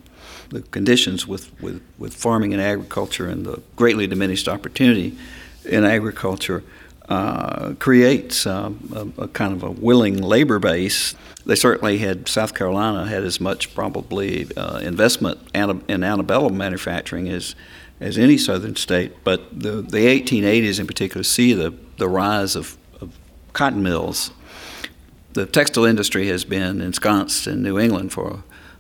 [0.49, 5.17] the conditions with, with, with farming and agriculture and the greatly diminished opportunity
[5.65, 6.65] in agriculture
[7.09, 11.14] uh, creates um, a, a, kind of a willing labor base.
[11.45, 17.55] They certainly had, South Carolina had as much probably uh, investment in antebellum manufacturing as,
[18.01, 22.79] as any southern state, but the, the 1880s in particular see the, the rise of,
[23.01, 23.14] of
[23.53, 24.31] cotton mills
[25.35, 28.31] the textile industry has been ensconced in New England for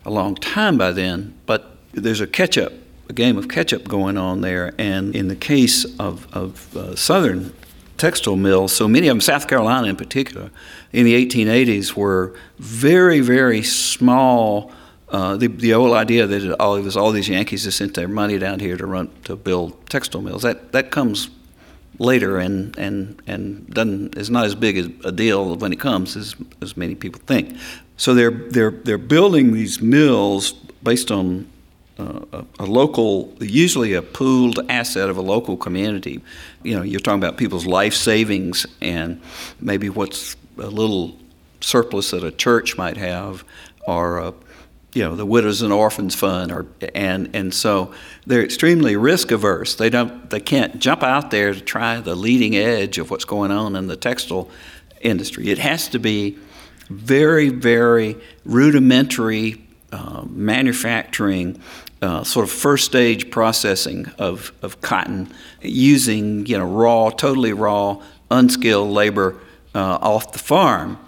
[0.04, 2.72] a, a long time by then, but there's a catch up,
[3.08, 4.72] a game of catch up going on there.
[4.78, 7.52] And in the case of, of uh, southern
[7.96, 10.50] textile mills, so many of them, South Carolina in particular,
[10.92, 14.72] in the 1880s were very, very small.
[15.08, 17.94] Uh, the, the old idea that it, all, it was all these Yankees that sent
[17.94, 21.30] their money down here to run to build textile mills that that comes
[21.98, 26.34] later and, and, and doesn't, is not as big a deal when it comes as,
[26.60, 27.56] as many people think.
[27.96, 30.52] So they're, they're, they're building these mills
[30.82, 31.48] based on
[31.98, 36.20] uh, a, local, usually a pooled asset of a local community.
[36.62, 39.20] You know, you're talking about people's life savings and
[39.60, 41.16] maybe what's a little
[41.60, 43.44] surplus that a church might have
[43.86, 44.34] or a
[44.92, 47.92] you know the widows and orphans fund or and and so
[48.26, 52.54] they're extremely risk averse they don't they can't jump out there to try the leading
[52.54, 54.48] edge of what's going on in the textile
[55.00, 56.38] industry it has to be
[56.90, 59.63] very very rudimentary
[60.28, 61.60] manufacturing
[62.02, 68.00] uh, sort of first stage processing of, of cotton using you know raw totally raw
[68.30, 69.36] unskilled labor
[69.74, 70.98] uh, off the farm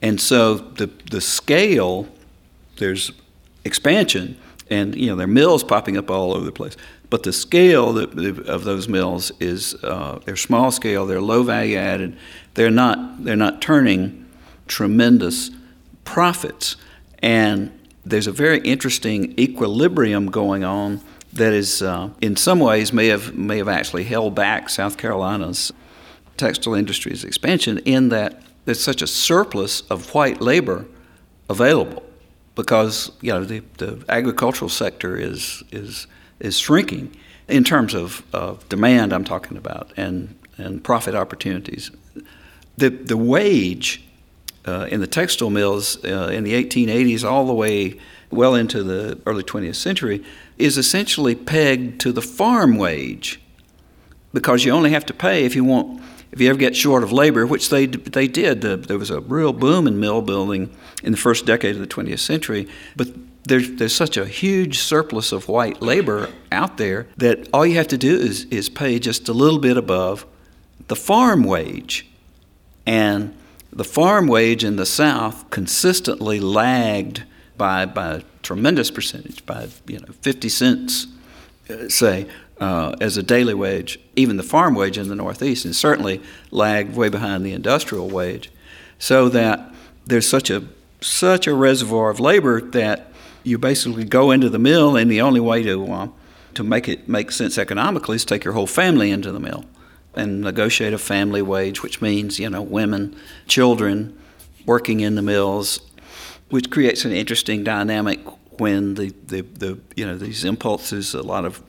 [0.00, 2.08] and so the the scale
[2.78, 3.12] there's
[3.64, 4.36] expansion,
[4.70, 6.76] and you know there are mills popping up all over the place.
[7.10, 12.16] But the scale of those mills is uh, they're small scale, they're low value added,
[12.54, 14.26] they're not they're not turning
[14.66, 15.50] tremendous
[16.04, 16.76] profits,
[17.20, 17.77] and
[18.08, 21.00] there's a very interesting equilibrium going on
[21.32, 25.72] that is uh, in some ways may have may have actually held back South Carolina's
[26.36, 30.86] textile industry's expansion in that there's such a surplus of white labor
[31.50, 32.02] available
[32.54, 36.06] because you know the, the agricultural sector is is
[36.40, 37.14] is shrinking
[37.46, 39.12] in terms of, of demand.
[39.12, 41.90] I'm talking about and and profit opportunities.
[42.76, 44.02] The the wage
[44.90, 47.98] in the textile mills uh, in the 1880s all the way
[48.30, 50.22] well into the early 20th century
[50.58, 53.40] is essentially pegged to the farm wage
[54.32, 57.10] because you only have to pay if you want if you ever get short of
[57.10, 61.12] labor, which they they did, the, there was a real boom in mill building in
[61.12, 62.68] the first decade of the 20th century.
[62.96, 63.08] But
[63.44, 67.88] there's there's such a huge surplus of white labor out there that all you have
[67.88, 70.26] to do is is pay just a little bit above
[70.88, 72.06] the farm wage,
[72.86, 73.34] and
[73.72, 77.24] the farm wage in the South consistently lagged
[77.56, 81.06] by by a tremendous percentage, by you know 50 cents,
[81.68, 82.26] uh, say
[82.60, 86.96] uh, as a daily wage, even the farm wage in the Northeast, and certainly lagged
[86.96, 88.50] way behind the industrial wage,
[88.98, 89.72] so that
[90.06, 90.64] there's such a
[91.00, 93.12] such a reservoir of labor that
[93.44, 96.08] you basically go into the mill, and the only way to uh,
[96.54, 99.64] to make it make sense economically is take your whole family into the mill
[100.14, 103.16] and negotiate a family wage, which means you know women,
[103.46, 104.18] children
[104.66, 105.80] working in the mills,
[106.50, 108.20] which creates an interesting dynamic
[108.60, 111.62] when the, the, the you know these impulses a lot of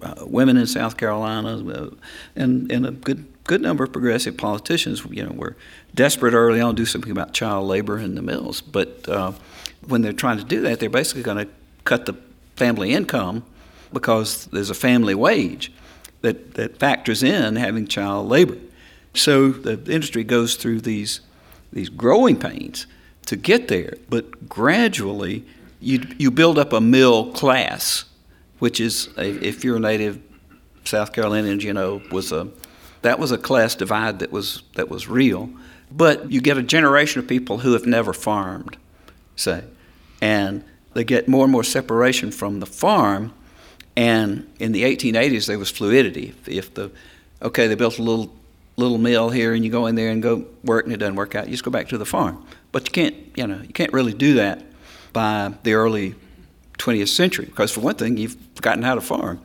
[0.00, 1.90] uh, women in South Carolina, uh,
[2.36, 5.56] and and a good good number of progressive politicians, you know, were
[5.94, 8.60] desperate early on to do something about child labor in the mills.
[8.60, 9.32] But uh,
[9.86, 11.52] when they're trying to do that, they're basically going to
[11.84, 12.14] cut the
[12.56, 13.44] family income
[13.92, 15.72] because there's a family wage
[16.22, 18.58] that that factors in having child labor.
[19.14, 21.20] So the industry goes through these
[21.72, 22.86] these growing pains
[23.26, 25.44] to get there, but gradually
[25.80, 28.04] you you build up a mill class
[28.62, 30.20] which is a, if you're a native
[30.84, 32.46] South Carolinian, you oh, know, was a
[33.00, 35.50] that was a class divide that was that was real.
[35.90, 38.76] But you get a generation of people who have never farmed,
[39.34, 39.64] say,
[40.20, 40.62] and
[40.94, 43.34] they get more and more separation from the farm.
[43.96, 46.34] And in the 1880s, there was fluidity.
[46.46, 46.90] If, the
[47.42, 48.32] okay, they built a little
[48.76, 51.34] little mill here, and you go in there and go work, and it doesn't work
[51.34, 52.44] out, you just go back to the farm.
[52.72, 54.64] But you can't, you know, you can't really do that
[55.12, 56.14] by the early
[56.78, 59.40] 20th century because for one thing you've forgotten how to farm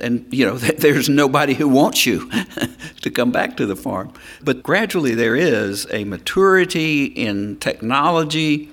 [0.00, 2.30] and you know there's nobody who wants you
[3.02, 8.70] to come back to the farm but gradually there is a maturity in technology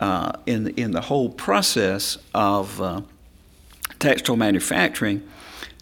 [0.00, 3.00] uh, in in the whole process of uh,
[4.00, 5.26] textile manufacturing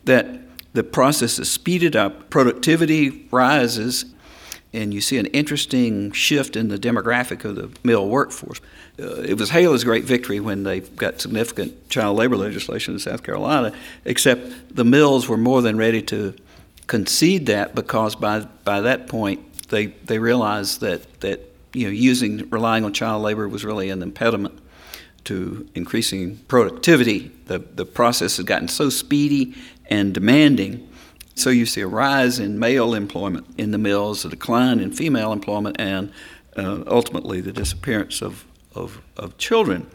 [0.04, 0.26] that
[0.74, 4.04] the process is speeded up productivity rises
[4.74, 8.60] and you see an interesting shift in the demographic of the mill workforce
[9.00, 13.22] uh, it was Haley's great victory when they got significant child labor legislation in South
[13.22, 13.72] Carolina,
[14.04, 16.34] except the mills were more than ready to
[16.88, 21.40] concede that because by, by that point they, they realized that, that
[21.72, 24.58] you know, using, relying on child labor was really an impediment
[25.24, 27.30] to increasing productivity.
[27.48, 29.54] The, the process has gotten so speedy
[29.90, 30.88] and demanding.
[31.34, 35.32] So you see a rise in male employment in the mills, a decline in female
[35.32, 36.12] employment, and
[36.56, 39.88] uh, ultimately the disappearance of, of, of children.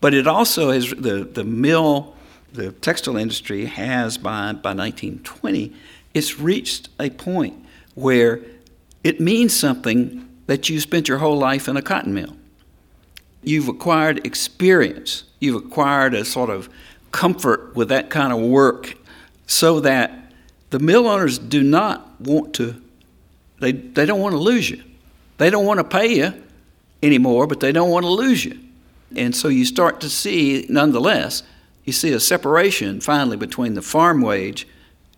[0.00, 2.14] But it also has the, the mill,
[2.52, 5.72] the textile industry has by, by 1920,
[6.12, 8.40] it's reached a point where
[9.02, 12.36] it means something that you spent your whole life in a cotton mill.
[13.44, 16.68] You've acquired experience, you've acquired a sort of
[17.12, 18.96] comfort with that kind of work
[19.46, 20.32] so that
[20.70, 22.80] the mill owners do not want to,
[23.60, 24.82] they, they don't want to lose you.
[25.38, 26.42] They don't want to pay you
[27.02, 28.58] anymore, but they don't want to lose you.
[29.14, 31.42] And so you start to see, nonetheless,
[31.84, 34.66] you see a separation finally between the farm wage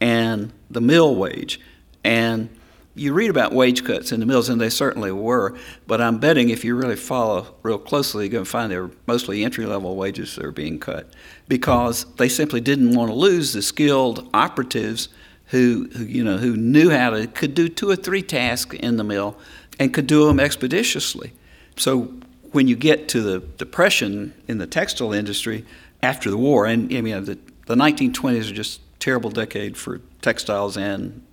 [0.00, 1.60] and the mill wage.
[2.04, 2.48] And
[2.96, 5.56] you read about wage cuts in the mills, and they certainly were,
[5.86, 9.44] but I'm betting if you really follow real closely, you're going to find they're mostly
[9.44, 11.12] entry level wages that are being cut
[11.46, 15.10] because they simply didn't want to lose the skilled operatives
[15.48, 18.96] who, who you know who knew how to could do two or three tasks in
[18.96, 19.38] the mill
[19.78, 21.32] and could do them expeditiously.
[21.76, 22.14] So
[22.52, 25.66] when you get to the depression in the textile industry
[26.02, 30.76] after the war, and I mean the, the 1920s are just terrible decade for textiles
[30.76, 31.25] and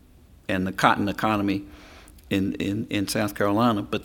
[0.47, 1.63] and the cotton economy
[2.29, 3.81] in, in, in South Carolina.
[3.81, 4.03] But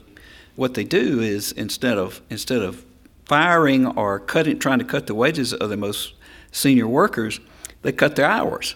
[0.56, 2.84] what they do is instead of instead of
[3.24, 6.14] firing or cutting, trying to cut the wages of the most
[6.50, 7.40] senior workers,
[7.82, 8.74] they cut their hours.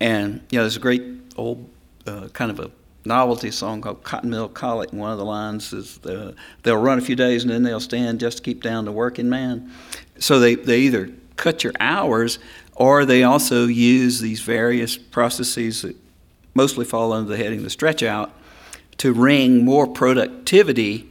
[0.00, 1.02] And you know, there's a great
[1.36, 1.68] old
[2.06, 2.70] uh, kind of a
[3.04, 4.92] novelty song called Cotton Mill Colic.
[4.92, 7.80] And one of the lines is the, they'll run a few days and then they'll
[7.80, 9.72] stand just to keep down the working man.
[10.18, 12.38] So they, they either cut your hours
[12.76, 15.96] or they also use these various processes that
[16.54, 18.32] mostly fall under the heading the stretch out,
[18.98, 21.10] to wring more productivity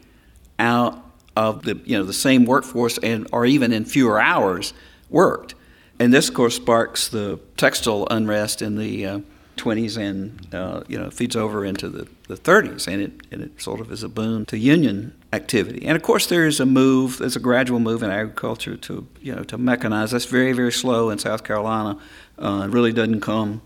[0.59, 1.03] out
[1.35, 4.73] of the you know the same workforce and or even in fewer hours
[5.09, 5.53] worked.
[5.99, 9.19] And this, of course, sparks the textile unrest in the uh,
[9.57, 13.61] 20s and uh, you know feeds over into the, the 30s, and it and it
[13.61, 15.85] sort of is a boon to union activity.
[15.85, 19.35] And of course, there is a move, there's a gradual move in agriculture to you
[19.35, 20.11] know to mechanize.
[20.11, 21.99] That's very very slow in South Carolina.
[22.37, 23.61] Uh, it really doesn't come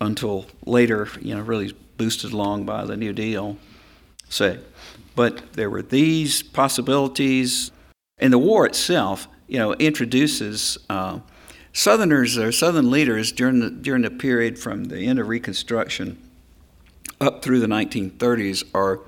[0.00, 3.56] until later, you know, really boosted along by the New Deal,
[4.28, 4.58] say.
[5.14, 7.70] But there were these possibilities,
[8.18, 11.20] and the war itself, you know, introduces uh,
[11.72, 16.18] Southerners or Southern leaders during the during the period from the end of Reconstruction
[17.20, 19.00] up through the 1930s are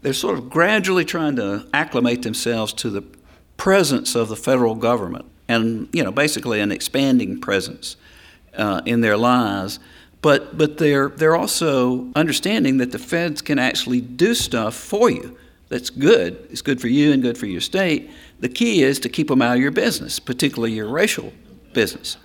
[0.00, 3.04] they're sort of gradually trying to acclimate themselves to the
[3.56, 7.96] presence of the federal government and you know basically an expanding presence
[8.56, 9.78] uh, in their lives
[10.22, 15.36] but but they're they're also understanding that the feds can actually do stuff for you
[15.72, 16.46] that's good.
[16.50, 18.10] It's good for you and good for your state.
[18.40, 21.32] The key is to keep them out of your business, particularly your racial
[21.72, 22.18] business.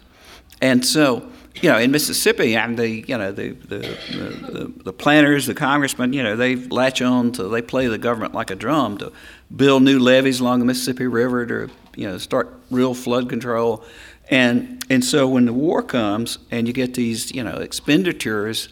[0.61, 1.29] And so,
[1.61, 6.11] you know, in Mississippi, and the you know the the, the, the planters, the congressmen,
[6.11, 9.13] you know, they latch on to they play the government like a drum to
[9.55, 13.81] build new levees along the Mississippi River to you know start real flood control
[14.29, 18.69] and and so when the war comes and you get these you know expenditures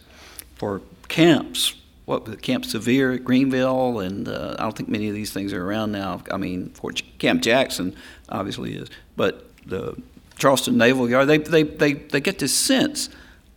[0.56, 5.32] for camps, what Camp Sevier at Greenville, and uh, I don't think many of these
[5.32, 6.22] things are around now.
[6.30, 7.94] I mean, Fort Camp Jackson
[8.28, 10.00] obviously is, but the
[10.38, 13.08] Charleston Naval Yard, they they they, they get this sense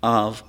[0.03, 0.43] of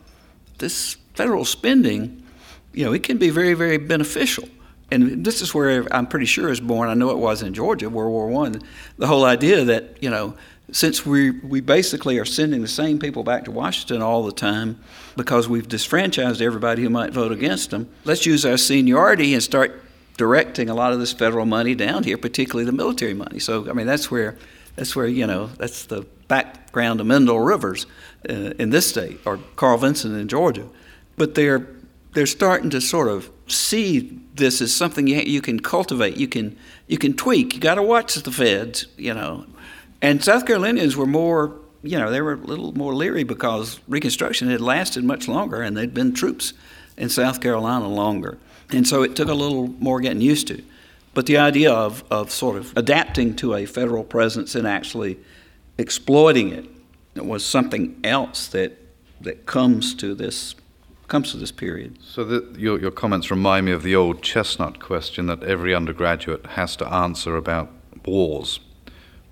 [0.58, 2.24] this federal spending.
[2.72, 4.48] You know, it can be very very beneficial
[4.90, 6.88] and this is where I'm pretty sure is born.
[6.88, 8.60] I know it was in Georgia, World War One.
[8.98, 10.34] The whole idea that you know
[10.72, 14.80] since we, we basically are sending the same people back to Washington all the time
[15.16, 19.82] because we've disfranchised everybody who might vote against them, let's use our seniority and start
[20.16, 23.38] directing a lot of this federal money down here, particularly the military money.
[23.38, 24.36] So, I mean, that's where,
[24.76, 27.86] that's where you know, that's the background of Mendel Rivers
[28.28, 30.68] uh, in this state, or Carl Vinson in Georgia.
[31.16, 31.66] But they're,
[32.12, 36.56] they're starting to sort of see this as something you, you can cultivate, you can,
[36.86, 37.54] you can tweak.
[37.54, 39.46] You got to watch the feds, you know.
[40.02, 44.48] And South Carolinians were more, you know, they were a little more leery because Reconstruction
[44.48, 46.52] had lasted much longer and there'd been troops
[46.96, 48.38] in South Carolina longer.
[48.70, 50.62] And so it took a little more getting used to.
[51.12, 55.18] But the idea of, of sort of adapting to a federal presence and actually
[55.76, 58.78] exploiting it was something else that,
[59.20, 60.54] that comes to this
[61.08, 61.98] comes to this period.
[62.00, 66.46] So the, your, your comments remind me of the old chestnut question that every undergraduate
[66.46, 67.68] has to answer about
[68.06, 68.60] wars.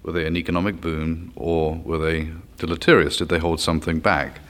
[0.03, 3.17] Were they an economic boon or were they deleterious?
[3.17, 4.41] Did they hold something back?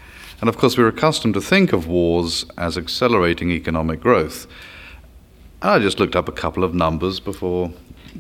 [0.41, 4.47] And of course, we're accustomed to think of wars as accelerating economic growth.
[5.61, 7.73] And I just looked up a couple of numbers before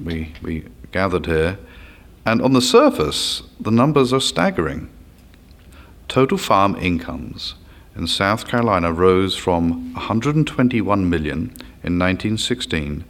[0.04, 1.58] we, we gathered here.
[2.26, 4.90] And on the surface, the numbers are staggering.
[6.08, 7.54] Total farm incomes
[7.94, 13.04] in South Carolina rose from 121 million in 1916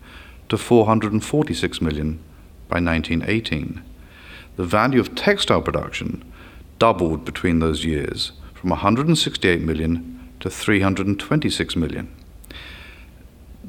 [0.49, 2.19] to 446 million
[2.69, 3.83] by 1918
[4.59, 6.21] the value of textile production
[6.81, 12.13] doubled between those years from 168 million to 326 million.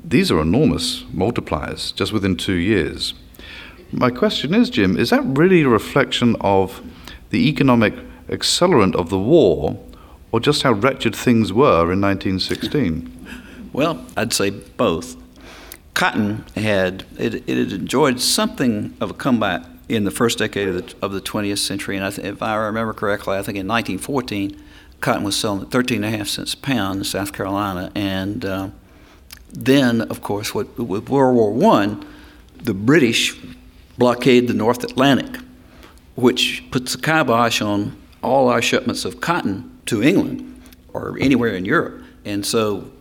[0.04, 3.14] These are enormous multipliers just within two years.
[3.92, 6.82] My question is, Jim, is that really a reflection of
[7.30, 7.94] the economic
[8.28, 9.80] accelerant of the war
[10.32, 13.28] or just how wretched things were in 1916?
[13.74, 15.18] Well, I'd say both.
[15.94, 20.76] Cotton had it, it had enjoyed something of a comeback in the first decade of
[20.76, 21.98] the, of the 20th century.
[21.98, 24.64] And th- if I remember correctly, I think in 1914,
[25.02, 27.92] cotton was selling at 13 and a half cents a pound in South Carolina.
[27.96, 28.70] And uh,
[29.52, 31.98] then, of course, with, with World War I,
[32.58, 33.36] the British
[33.98, 35.42] blockade the North Atlantic,
[36.16, 40.62] which puts a kibosh on all our shipments of cotton to England
[40.94, 42.04] or anywhere in Europe.
[42.26, 42.92] And so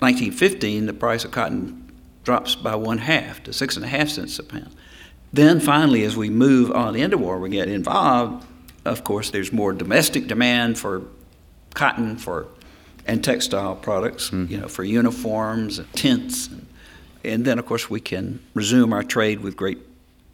[0.00, 1.92] 1915, the price of cotton
[2.24, 4.74] drops by one half to six and a half cents a pound.
[5.34, 8.46] Then finally, as we move on into war, we get involved.
[8.84, 11.02] Of course, there's more domestic demand for
[11.74, 12.46] cotton for
[13.04, 14.48] and textile products, mm.
[14.48, 16.66] you know, for uniforms and tents, and,
[17.24, 19.78] and then of course we can resume our trade with Great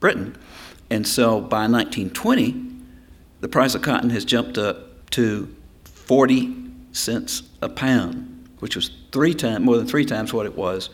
[0.00, 0.36] Britain.
[0.90, 2.70] And so by 1920,
[3.40, 5.48] the price of cotton has jumped up to
[5.84, 6.54] 40
[6.92, 10.90] cents a pound, which was three times more than three times what it was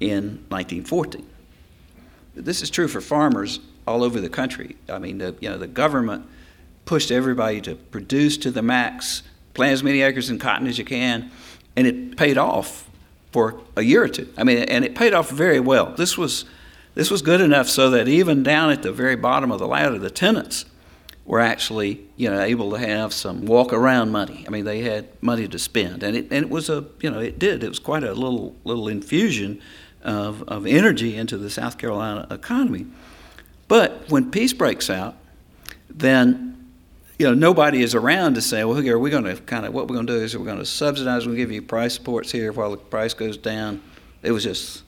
[0.00, 1.24] in 1914.
[2.34, 4.76] This is true for farmers all over the country.
[4.88, 6.26] I mean, the, you know, the government
[6.84, 9.22] pushed everybody to produce to the max,
[9.54, 11.30] plant as many acres in cotton as you can,
[11.76, 12.88] and it paid off
[13.32, 14.32] for a year or two.
[14.36, 15.92] I mean, and it paid off very well.
[15.94, 16.44] This was
[16.94, 19.98] this was good enough so that even down at the very bottom of the ladder,
[19.98, 20.64] the tenants
[21.24, 24.44] were actually you know able to have some walk around money.
[24.46, 27.20] I mean, they had money to spend, and it and it was a you know
[27.20, 29.60] it did it was quite a little little infusion
[30.04, 32.86] of of energy into the South Carolina economy.
[33.68, 35.16] But when peace breaks out,
[35.88, 36.72] then
[37.18, 39.88] you know nobody is around to say, well, are we going to kind of what
[39.88, 42.52] we're going to do is we're going to subsidize, we'll give you price supports here
[42.52, 43.82] while the price goes down.
[44.22, 44.82] It was just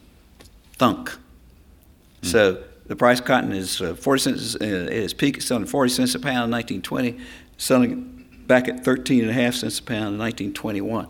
[0.74, 1.10] thunk.
[1.10, 2.26] Mm-hmm.
[2.28, 4.56] So the price of cotton is uh, 40 cents.
[4.56, 7.18] Uh, at its peak, selling 40 cents a pound in 1920,
[7.56, 11.08] selling back at 13 and a half cents a pound in 1921.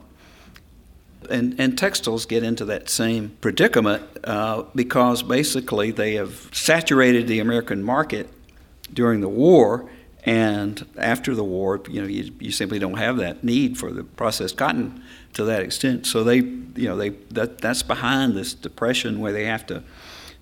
[1.30, 7.40] And, and textiles get into that same predicament uh, because basically they have saturated the
[7.40, 8.28] American market
[8.92, 9.88] during the war,
[10.24, 14.02] and after the war, you know, you, you simply don't have that need for the
[14.02, 15.02] processed cotton
[15.34, 16.06] to that extent.
[16.06, 19.84] So they, you know, they that that's behind this depression where they have to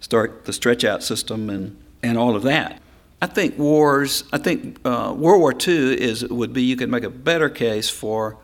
[0.00, 2.80] start the stretch out system and, and all of that.
[3.22, 7.04] I think wars, I think uh, World War II is, would be, you could make
[7.04, 8.36] a better case for,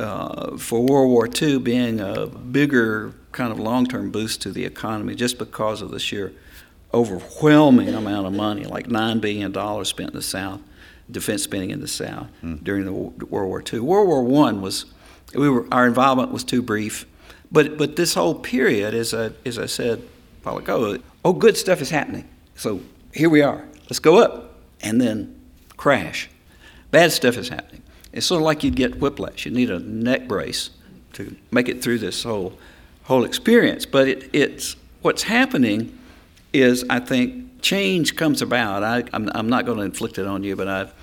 [0.00, 4.64] uh, for World War II being a bigger kind of long term boost to the
[4.64, 6.32] economy just because of the sheer
[6.92, 10.60] overwhelming amount of money, like $9 billion spent in the South,
[11.10, 12.62] defense spending in the South mm.
[12.64, 13.80] during the World War II.
[13.80, 14.86] World War I was,
[15.34, 17.06] we were, our involvement was too brief.
[17.52, 20.02] But, but this whole period, as I, as I said
[20.42, 22.28] while ago, oh, good stuff is happening.
[22.54, 22.80] So
[23.12, 23.64] here we are.
[23.84, 24.58] Let's go up.
[24.82, 25.38] And then
[25.76, 26.30] crash.
[26.90, 27.82] Bad stuff is happening.
[28.12, 29.46] It's sort of like you'd get whiplash.
[29.46, 30.70] You need a neck brace
[31.14, 32.58] to make it through this whole
[33.04, 33.86] whole experience.
[33.86, 35.98] But it, it's what's happening
[36.52, 38.82] is I think change comes about.
[38.82, 40.94] I, I'm, I'm not going to inflict it on you, but I've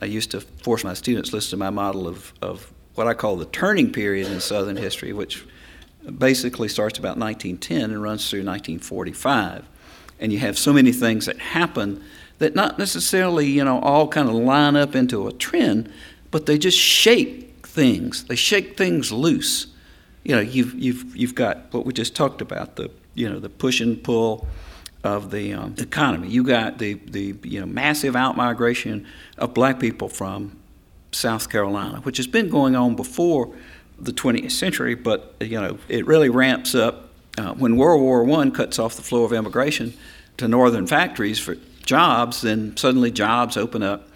[0.00, 3.14] I used to force my students to listen to my model of, of what I
[3.14, 5.44] call the turning period in Southern history, which
[6.18, 9.64] basically starts about 1910 and runs through 1945.
[10.20, 12.02] And you have so many things that happen
[12.38, 15.90] that not necessarily, you know, all kind of line up into a trend,
[16.30, 18.24] but they just shake things.
[18.24, 19.68] They shake things loose.
[20.24, 23.48] You know, you've, you've, you've got what we just talked about, the, you know, the
[23.48, 24.46] push and pull
[25.04, 26.28] of the um, economy.
[26.28, 29.06] You got the, the you know, massive outmigration
[29.38, 30.56] of black people from
[31.12, 33.54] South Carolina, which has been going on before
[33.98, 37.08] the 20th century, but you know it really ramps up
[37.38, 39.94] uh, when World War One cuts off the flow of immigration
[40.36, 42.42] to northern factories for jobs.
[42.42, 44.08] Then suddenly jobs open up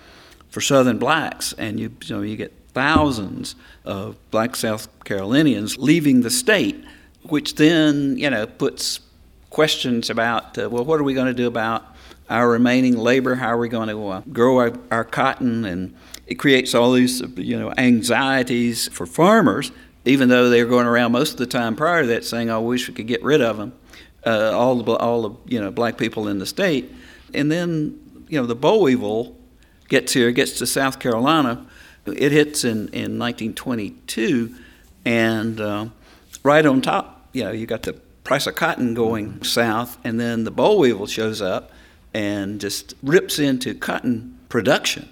[0.51, 6.21] for Southern blacks, and you, you know you get thousands of black South Carolinians leaving
[6.21, 6.85] the state,
[7.23, 9.01] which then you know puts
[9.49, 11.85] questions about uh, well, what are we going to do about
[12.29, 13.35] our remaining labor?
[13.35, 15.95] How are we going to uh, grow our, our cotton and
[16.31, 19.73] it creates all these you know anxieties for farmers,
[20.05, 22.89] even though they're going around most of the time prior to that saying, "I wish
[22.89, 23.73] we could get rid of them."
[24.25, 26.93] Uh, all the all the you know black people in the state,
[27.35, 27.99] and then
[28.29, 29.37] you know the boll weevil
[29.91, 31.67] gets here, gets to South Carolina.
[32.07, 34.55] It hits in in 1922,
[35.05, 35.87] and uh,
[36.43, 37.93] right on top, you know, you got the
[38.25, 41.71] price of cotton going south, and then the boll weevil shows up
[42.15, 45.09] and just rips into cotton production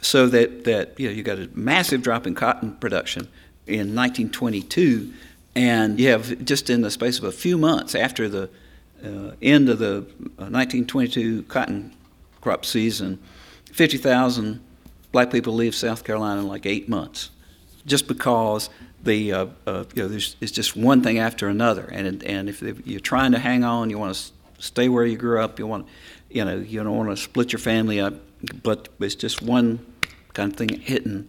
[0.00, 3.28] so that, that you know you got a massive drop in cotton production
[3.66, 5.12] in 1922,
[5.54, 8.50] and you have just in the space of a few months after the
[9.04, 10.00] uh, end of the
[10.36, 11.92] 1922 uh, cotton
[12.40, 13.18] crop season,
[13.74, 14.60] 50,000
[15.10, 17.30] black people leave South Carolina in like eight months,
[17.84, 18.70] just because
[19.02, 22.62] the uh, uh, you know there's it's just one thing after another, and and if
[22.62, 25.88] you're trying to hang on, you want to stay where you grew up, you want
[26.30, 28.14] you know you don't want to split your family up,
[28.62, 29.84] but it's just one
[30.34, 31.28] kind of thing hitting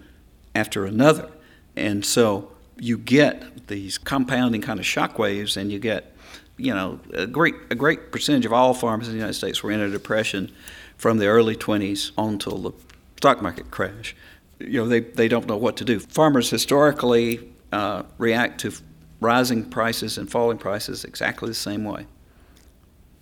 [0.53, 1.31] after another.
[1.75, 6.15] And so you get these compounding kind of shock waves, and you get,
[6.57, 9.71] you know, a great, a great percentage of all farmers in the United States were
[9.71, 10.51] in a depression
[10.97, 12.71] from the early 20s until the
[13.17, 14.15] stock market crash.
[14.59, 15.99] You know, they, they don't know what to do.
[15.99, 18.73] Farmers historically uh, react to
[19.19, 22.05] rising prices and falling prices exactly the same way.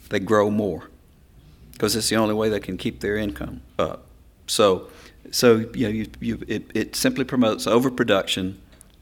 [0.10, 0.90] They grow more
[1.72, 4.06] because it's the only way they can keep their income up.
[4.48, 4.90] So,
[5.32, 8.62] so you know, you, you, it, it simply promotes overproduction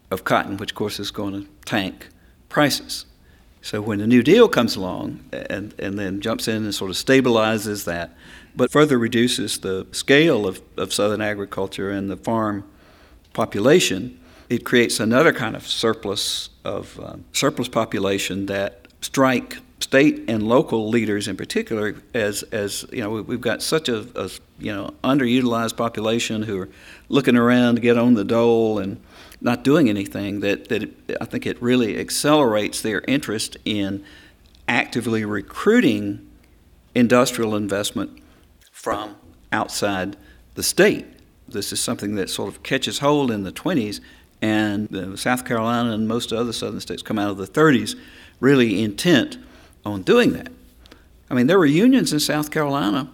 [0.09, 2.07] of cotton, which of course is going to tank
[2.49, 3.05] prices.
[3.61, 6.97] So when the New Deal comes along and, and then jumps in and sort of
[6.97, 8.15] stabilizes that,
[8.55, 12.63] but further reduces the scale of, of Southern agriculture and the farm
[13.33, 20.43] population, it creates another kind of surplus of um, surplus population that strike state and
[20.43, 24.29] local leaders in particular as as you know we've got such a, a,
[24.59, 26.69] you know underutilized population who are
[27.09, 29.01] looking around to get on the dole and
[29.41, 34.03] not doing anything that that it, I think it really accelerates their interest in
[34.67, 36.27] actively recruiting
[36.93, 38.20] industrial investment
[38.81, 39.15] from
[39.51, 40.17] outside
[40.55, 41.05] the state.
[41.47, 43.99] This is something that sort of catches hold in the 20s
[44.41, 47.95] and South Carolina and most other southern states come out of the 30s
[48.39, 49.37] really intent
[49.85, 50.51] on doing that.
[51.29, 53.07] I mean, there were unions in South Carolina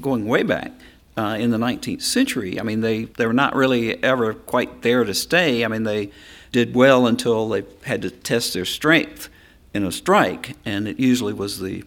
[0.00, 0.70] going way back
[1.16, 2.60] uh, in the 19th century.
[2.60, 5.64] I mean, they, they were not really ever quite there to stay.
[5.64, 6.10] I mean, they
[6.52, 9.30] did well until they had to test their strength
[9.72, 11.84] in a strike, and it usually was the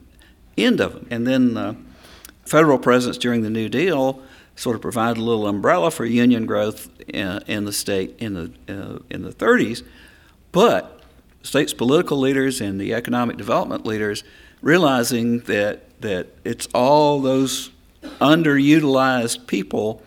[0.58, 1.04] end of it.
[1.12, 1.76] And then uh,
[2.46, 4.22] federal presence during the New Deal
[4.56, 8.52] sort of provided a little umbrella for union growth in, in the state in the
[8.70, 9.84] uh, in the 30s,
[10.52, 11.02] but
[11.42, 14.24] state's political leaders and the economic development leaders
[14.62, 17.72] realizing that that it's all those
[18.22, 20.02] underutilized people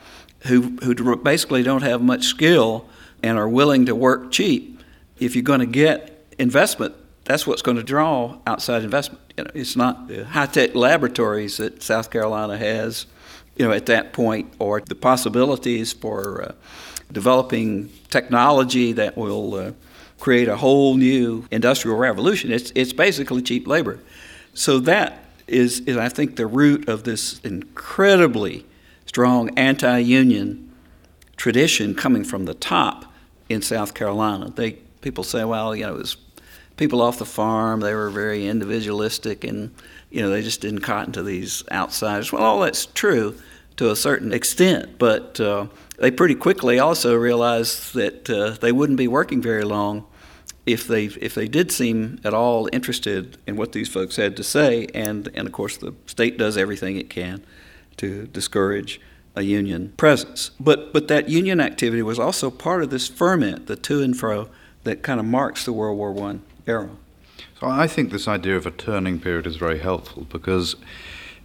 [0.47, 2.89] who who basically don't have much skill
[3.22, 4.80] and are willing to work cheap.
[5.18, 6.95] If you're going to get investment,
[7.27, 9.20] that's what's going to draw outside investment.
[9.37, 13.07] You know, it's not the high-tech laboratories that South Carolina has,
[13.57, 16.53] you know, at that point, or the possibilities for uh,
[17.12, 19.72] developing technology that will uh,
[20.20, 22.53] create a whole new industrial revolution.
[22.53, 23.99] It's, it's basically cheap labor.
[24.55, 28.64] So that is, is, I think, the root of this incredibly
[29.05, 30.72] strong anti union
[31.37, 33.05] tradition coming from the top
[33.49, 34.51] in South Carolina.
[34.51, 36.16] They, people say, well, you know, it was
[36.77, 39.74] people off the farm, they were very individualistic and,
[40.11, 42.33] you know, they just didn't cotton to these outsiders.
[42.33, 43.37] Well, all that's true
[43.77, 45.66] to a certain extent, but uh,
[45.99, 50.07] they pretty quickly also realized that uh, they wouldn't be working very long
[50.64, 54.43] if they if they did seem at all interested in what these folks had to
[54.43, 57.45] say, and and of course the state does everything it can
[57.99, 59.01] to discourage
[59.37, 60.51] a union presence.
[60.59, 64.49] But but that union activity was also part of this ferment, the to and fro,
[64.85, 66.91] that kind of marks the World War One era.
[67.61, 70.77] So I think this idea of a turning period is very helpful because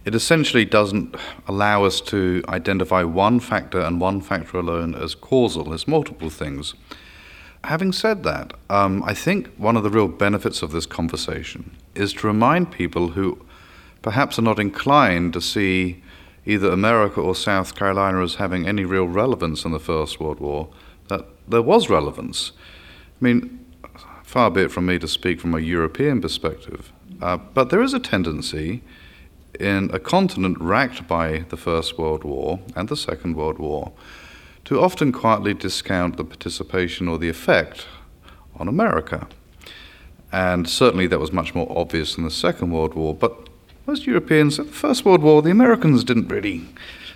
[0.04, 1.14] it essentially doesn't
[1.46, 5.64] allow us to identify one factor and one factor alone as causal.
[5.64, 6.74] There's multiple things.
[7.64, 12.12] Having said that, um, I think one of the real benefits of this conversation is
[12.14, 13.38] to remind people who
[14.02, 16.02] perhaps are not inclined to see
[16.44, 20.68] either America or South Carolina as having any real relevance in the First World War
[21.06, 22.50] that there was relevance.
[23.20, 23.61] I mean,
[24.32, 27.92] far be it from me to speak from a European perspective, uh, but there is
[27.92, 28.82] a tendency
[29.60, 33.92] in a continent racked by the First World War and the Second World War
[34.64, 37.84] to often quietly discount the participation or the effect
[38.56, 39.28] on America.
[40.32, 43.14] And certainly that was much more obvious in the Second World War.
[43.14, 43.50] But
[43.84, 46.64] most Europeans, at the First World War, the Americans didn't really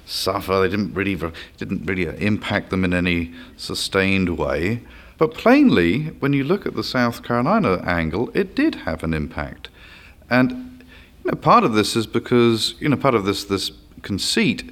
[0.05, 0.61] suffer.
[0.61, 1.19] They didn't really
[1.57, 4.83] didn't really impact them in any sustained way.
[5.19, 9.69] But plainly, when you look at the South Carolina angle, it did have an impact.
[10.29, 10.85] And
[11.25, 13.71] you know, part of this is because, you know, part of this, this
[14.03, 14.71] conceit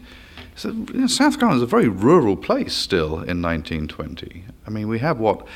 [0.62, 4.44] you know, South Carolina is a very rural place still in 1920.
[4.66, 5.46] I mean, we have what?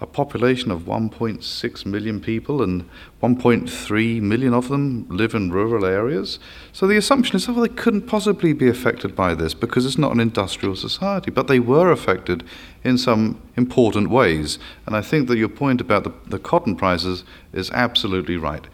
[0.00, 2.88] A population of 1.6 million people, and
[3.22, 6.38] 1.3 million of them live in rural areas.
[6.72, 9.98] So the assumption is, oh, well, they couldn't possibly be affected by this because it's
[9.98, 11.30] not an industrial society.
[11.30, 12.44] But they were affected
[12.84, 14.58] in some important ways.
[14.84, 18.66] And I think that your point about the, the cotton prices is absolutely right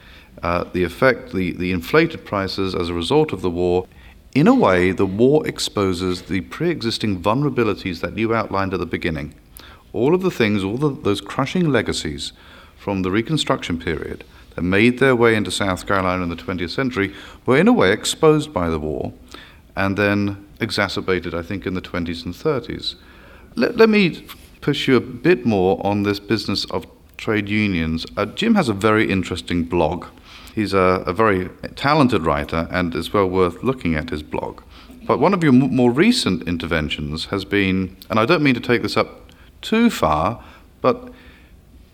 [0.42, 3.86] uh, the effect, the, the inflated prices as a result of the war.
[4.34, 8.86] In a way, the war exposes the pre existing vulnerabilities that you outlined at the
[8.86, 9.34] beginning.
[9.92, 12.32] All of the things, all the, those crushing legacies
[12.76, 14.24] from the Reconstruction period
[14.54, 17.14] that made their way into South Carolina in the 20th century
[17.46, 19.12] were, in a way, exposed by the war
[19.76, 22.94] and then exacerbated, I think, in the 20s and 30s.
[23.54, 24.26] Let, let me
[24.60, 26.86] push you a bit more on this business of
[27.16, 28.06] trade unions.
[28.16, 30.06] Uh, Jim has a very interesting blog.
[30.54, 34.62] He's a, a, very talented writer and it's well worth looking at his blog.
[35.06, 38.60] But one of your m- more recent interventions has been, and I don't mean to
[38.60, 39.21] take this up
[39.62, 40.42] too far,
[40.80, 41.12] but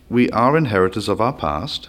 [0.09, 1.87] we are inheritors of our past.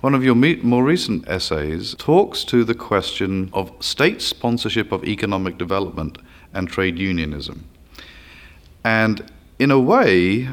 [0.00, 5.58] One of your more recent essays talks to the question of state sponsorship of economic
[5.58, 6.18] development
[6.54, 7.64] and trade unionism.
[8.84, 10.48] And in a way,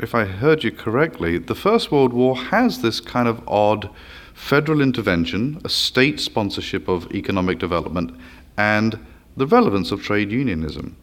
[0.00, 3.88] if I heard you correctly, the First World War has this kind of odd
[4.34, 8.18] federal intervention, a state sponsorship of economic development,
[8.56, 8.98] and
[9.36, 10.96] the relevance of trade unionism.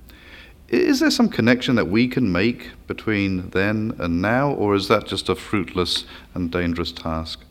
[0.74, 5.06] Is there some connection that we can make between then and now, or is that
[5.06, 7.42] just a fruitless and dangerous task?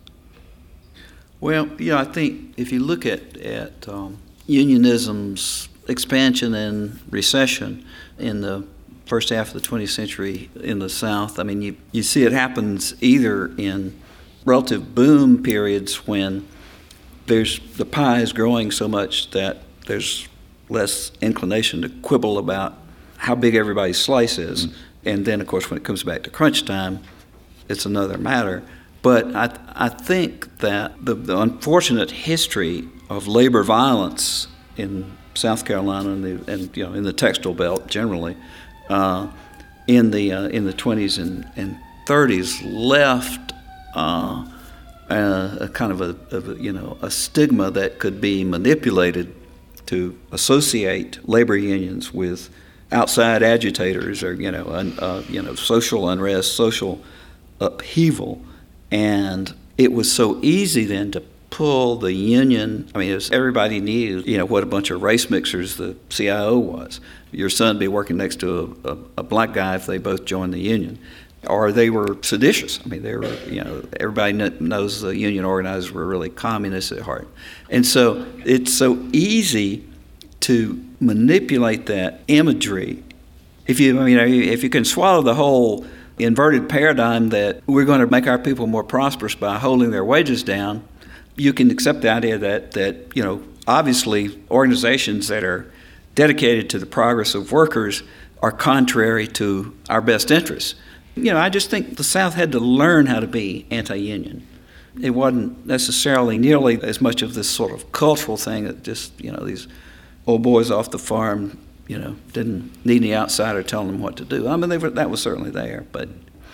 [1.41, 4.19] Well, yeah, I think if you look at, at um,
[4.49, 7.87] unionism's expansion and recession
[8.19, 8.67] in the
[9.07, 11.39] first half of the 20th century in the South.
[11.39, 14.01] I mean, you, you see it happens either in
[14.45, 16.49] relative boom periods when
[17.27, 20.29] there's the pie is growing so much that there's
[20.69, 22.82] less inclination to quibble about
[23.23, 24.67] how big everybody's slice is.
[24.67, 24.77] Mm-hmm.
[25.05, 27.01] And then, of course, when it comes back to crunch time,
[27.69, 28.65] it's another matter.
[29.01, 36.11] But I, I think that the, the unfortunate history of labor violence in South Carolina
[36.11, 38.37] and, the, and you know in the textile belt generally
[38.91, 39.29] uh,
[39.87, 43.53] in the uh, in the 20s and, and 30s left
[43.95, 44.47] uh,
[45.11, 49.35] a, a, kind of a, of a, you know a stigma that could be manipulated
[49.87, 52.51] to associate labor unions with
[52.93, 57.01] outside agitators or you know un, uh, you know social unrest, social
[57.61, 58.43] upheaval,
[58.91, 61.23] and it was so easy then to
[61.53, 62.91] pull the union.
[62.95, 66.99] I mean, everybody knew, you know, what a bunch of race mixers the CIO was.
[67.31, 70.55] Your son be working next to a, a, a black guy if they both joined
[70.55, 70.99] the union.
[71.47, 72.81] Or they were seditious.
[72.85, 77.01] I mean, they were, you know, everybody knows the union organizers were really communists at
[77.01, 77.29] heart.
[77.69, 79.85] And so it's so easy
[80.41, 83.03] to manipulate that imagery.
[83.67, 85.85] If you, I mean, if you can swallow the whole
[86.19, 90.43] inverted paradigm that we're going to make our people more prosperous by holding their wages
[90.43, 90.87] down,
[91.37, 95.71] you can accept the idea that, that you know, obviously organizations that are
[96.15, 98.03] dedicated to the progress of workers
[98.41, 100.75] are contrary to our best interests.
[101.15, 104.47] You know, I just think the South had to learn how to be anti union.
[105.01, 109.33] It wasn't necessarily nearly as much of this sort of cultural thing that just, you
[109.33, 109.67] know, these
[110.27, 114.25] old boys off the farm, you know, didn't need any outsider telling them what to
[114.25, 114.49] do.
[114.49, 115.87] I mean, were, that was certainly there.
[115.93, 116.09] But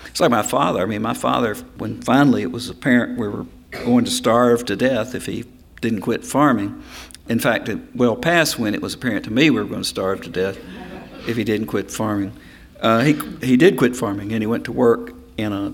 [0.07, 0.81] it's like my father.
[0.81, 4.75] I mean, my father, when finally it was apparent we were going to starve to
[4.75, 5.45] death if he
[5.81, 6.83] didn't quit farming.
[7.27, 9.87] In fact, it well past when it was apparent to me we were going to
[9.87, 10.57] starve to death
[11.27, 12.33] if he didn't quit farming.
[12.81, 15.73] Uh, he, he did quit farming and he went to work in a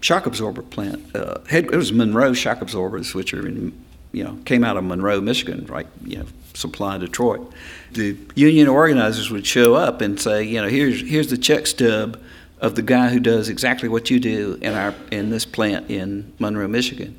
[0.00, 1.14] shock absorber plant.
[1.14, 3.72] Uh, it was Monroe shock absorbers, which are in,
[4.12, 7.52] you know, came out of Monroe, Michigan, right, you know, supply Detroit.
[7.92, 12.20] The union organizers would show up and say, you know, here's, here's the check stub
[12.60, 16.32] of the guy who does exactly what you do in our in this plant in
[16.38, 17.16] Monroe, Michigan.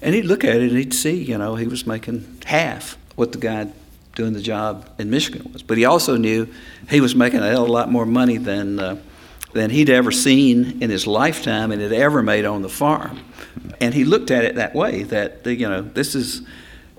[0.00, 3.32] And he'd look at it and he'd see, you know, he was making half what
[3.32, 3.72] the guy
[4.14, 5.62] doing the job in Michigan was.
[5.62, 6.46] But he also knew
[6.88, 8.96] he was making a hell of a lot more money than uh,
[9.52, 13.20] than he'd ever seen in his lifetime and had ever made on the farm.
[13.80, 16.42] And he looked at it that way that you know this is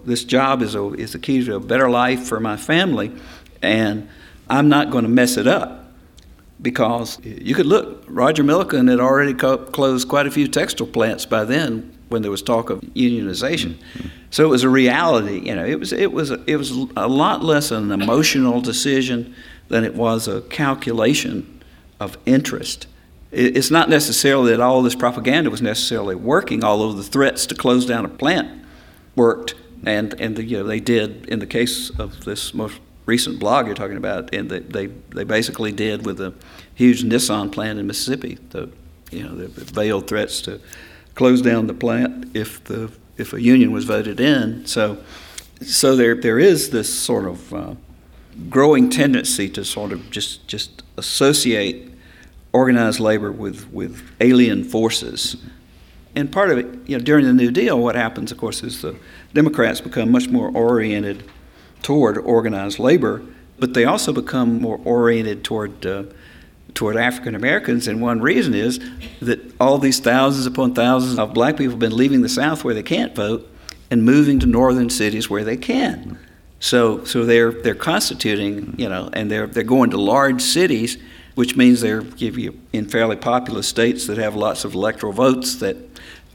[0.06, 3.12] this job is a is the key to a better life for my family,
[3.62, 4.08] and
[4.50, 5.86] I'm not going to mess it up
[6.62, 11.26] because you could look, Roger Milliken had already co- closed quite a few textile plants
[11.26, 13.74] by then when there was talk of unionization.
[13.74, 14.08] Mm-hmm.
[14.30, 17.44] So it was a reality, you know, it was, it, was, it was a lot
[17.44, 19.36] less an emotional decision
[19.68, 21.64] than it was a calculation
[22.00, 22.88] of interest.
[23.32, 27.86] It's not necessarily that all this propaganda was necessarily working, although the threats to close
[27.86, 28.64] down a plant
[29.16, 29.56] worked.
[29.86, 33.68] And, and the, you know, they did in the case of this most recent blog
[33.68, 36.34] you're talking about, and they, they, they basically did with the
[36.74, 38.40] huge Nissan plant in Mississippi.
[38.50, 38.72] The
[39.12, 40.60] you know the veiled threats to
[41.16, 44.66] close down the plant if the if a union was voted in.
[44.66, 44.98] So
[45.62, 47.76] so there there is this sort of uh,
[48.50, 51.92] growing tendency to sort of just just associate
[52.52, 55.38] organized labor with with alien forces.
[56.16, 58.82] And part of it, you know, during the New Deal, what happens, of course, is
[58.82, 58.96] the
[59.34, 61.24] Democrats become much more oriented
[61.82, 63.22] toward organized labor,
[63.60, 66.04] but they also become more oriented toward uh,
[66.74, 67.88] toward African Americans.
[67.88, 68.80] And one reason is
[69.22, 72.74] that all these thousands upon thousands of black people have been leaving the South where
[72.74, 73.50] they can't vote
[73.90, 76.18] and moving to northern cities where they can.
[76.60, 80.98] So, so they're they're constituting, you know, and they're they're going to large cities
[81.36, 85.58] which means they're give you in fairly populous states that have lots of electoral votes
[85.58, 85.76] that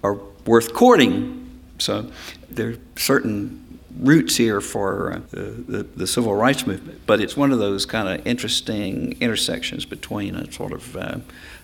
[0.02, 1.60] are worth courting.
[1.78, 2.10] So
[2.50, 7.52] there are certain roots here for uh, the, the, civil rights movement, but it's one
[7.52, 11.18] of those kind of interesting intersections between a sort of uh,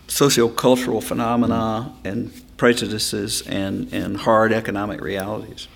[0.09, 5.69] sociocultural phenomena and prejudices and, and hard economic realities.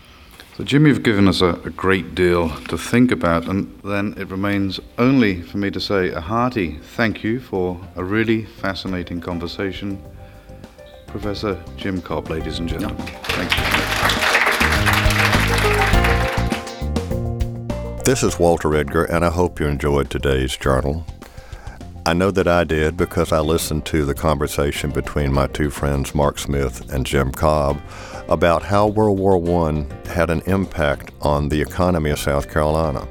[0.57, 4.29] So, Jim, you've given us a, a, great deal to think about, and then it
[4.29, 10.03] remains only for me to say a hearty thank you for a really fascinating conversation.
[11.11, 12.97] Professor Jim Cobb, ladies and gentlemen.
[12.97, 13.05] No.
[13.25, 13.65] Thank you.
[18.05, 21.05] This is Walter Edgar, and I hope you enjoyed today's journal.
[22.07, 26.15] I know that I did because I listened to the conversation between my two friends,
[26.15, 27.81] Mark Smith and Jim Cobb,
[28.29, 29.37] about how World War
[29.69, 33.07] I had an impact on the economy of South Carolina.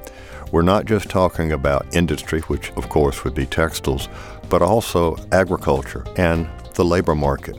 [0.51, 4.09] We're not just talking about industry, which of course would be textiles,
[4.49, 7.57] but also agriculture and the labor market.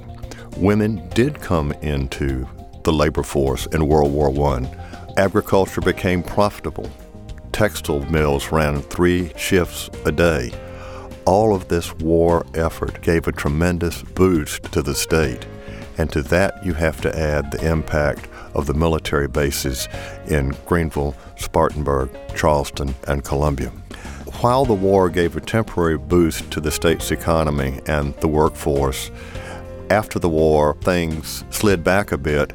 [0.56, 2.48] Women did come into
[2.84, 4.70] the labor force in World War I.
[5.16, 6.90] Agriculture became profitable.
[7.52, 10.52] Textile mills ran three shifts a day
[11.30, 15.46] all of this war effort gave a tremendous boost to the state.
[15.98, 19.86] And to that, you have to add the impact of the military bases
[20.26, 23.68] in Greenville, Spartanburg, Charleston, and Columbia.
[24.40, 29.10] While the war gave a temporary boost to the state's economy and the workforce,
[29.90, 32.52] after the war, things slid back a bit,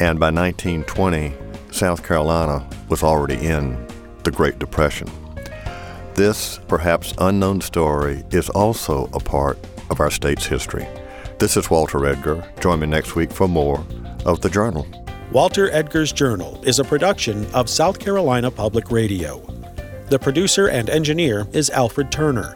[0.00, 1.34] and by 1920,
[1.70, 3.86] South Carolina was already in
[4.24, 5.08] the Great Depression.
[6.14, 9.58] This perhaps unknown story is also a part
[9.90, 10.86] of our state's history.
[11.38, 12.50] This is Walter Edgar.
[12.60, 13.84] Join me next week for more
[14.24, 14.86] of The Journal.
[15.32, 19.38] Walter Edgar's Journal is a production of South Carolina Public Radio.
[20.08, 22.54] The producer and engineer is Alfred Turner.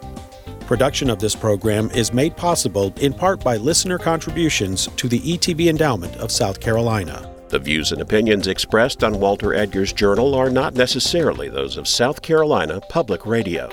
[0.65, 5.69] Production of this program is made possible in part by listener contributions to the ETV
[5.69, 7.31] Endowment of South Carolina.
[7.49, 12.23] The views and opinions expressed on Walter Edgar's journal are not necessarily those of South
[12.23, 13.69] Carolina Public Radio.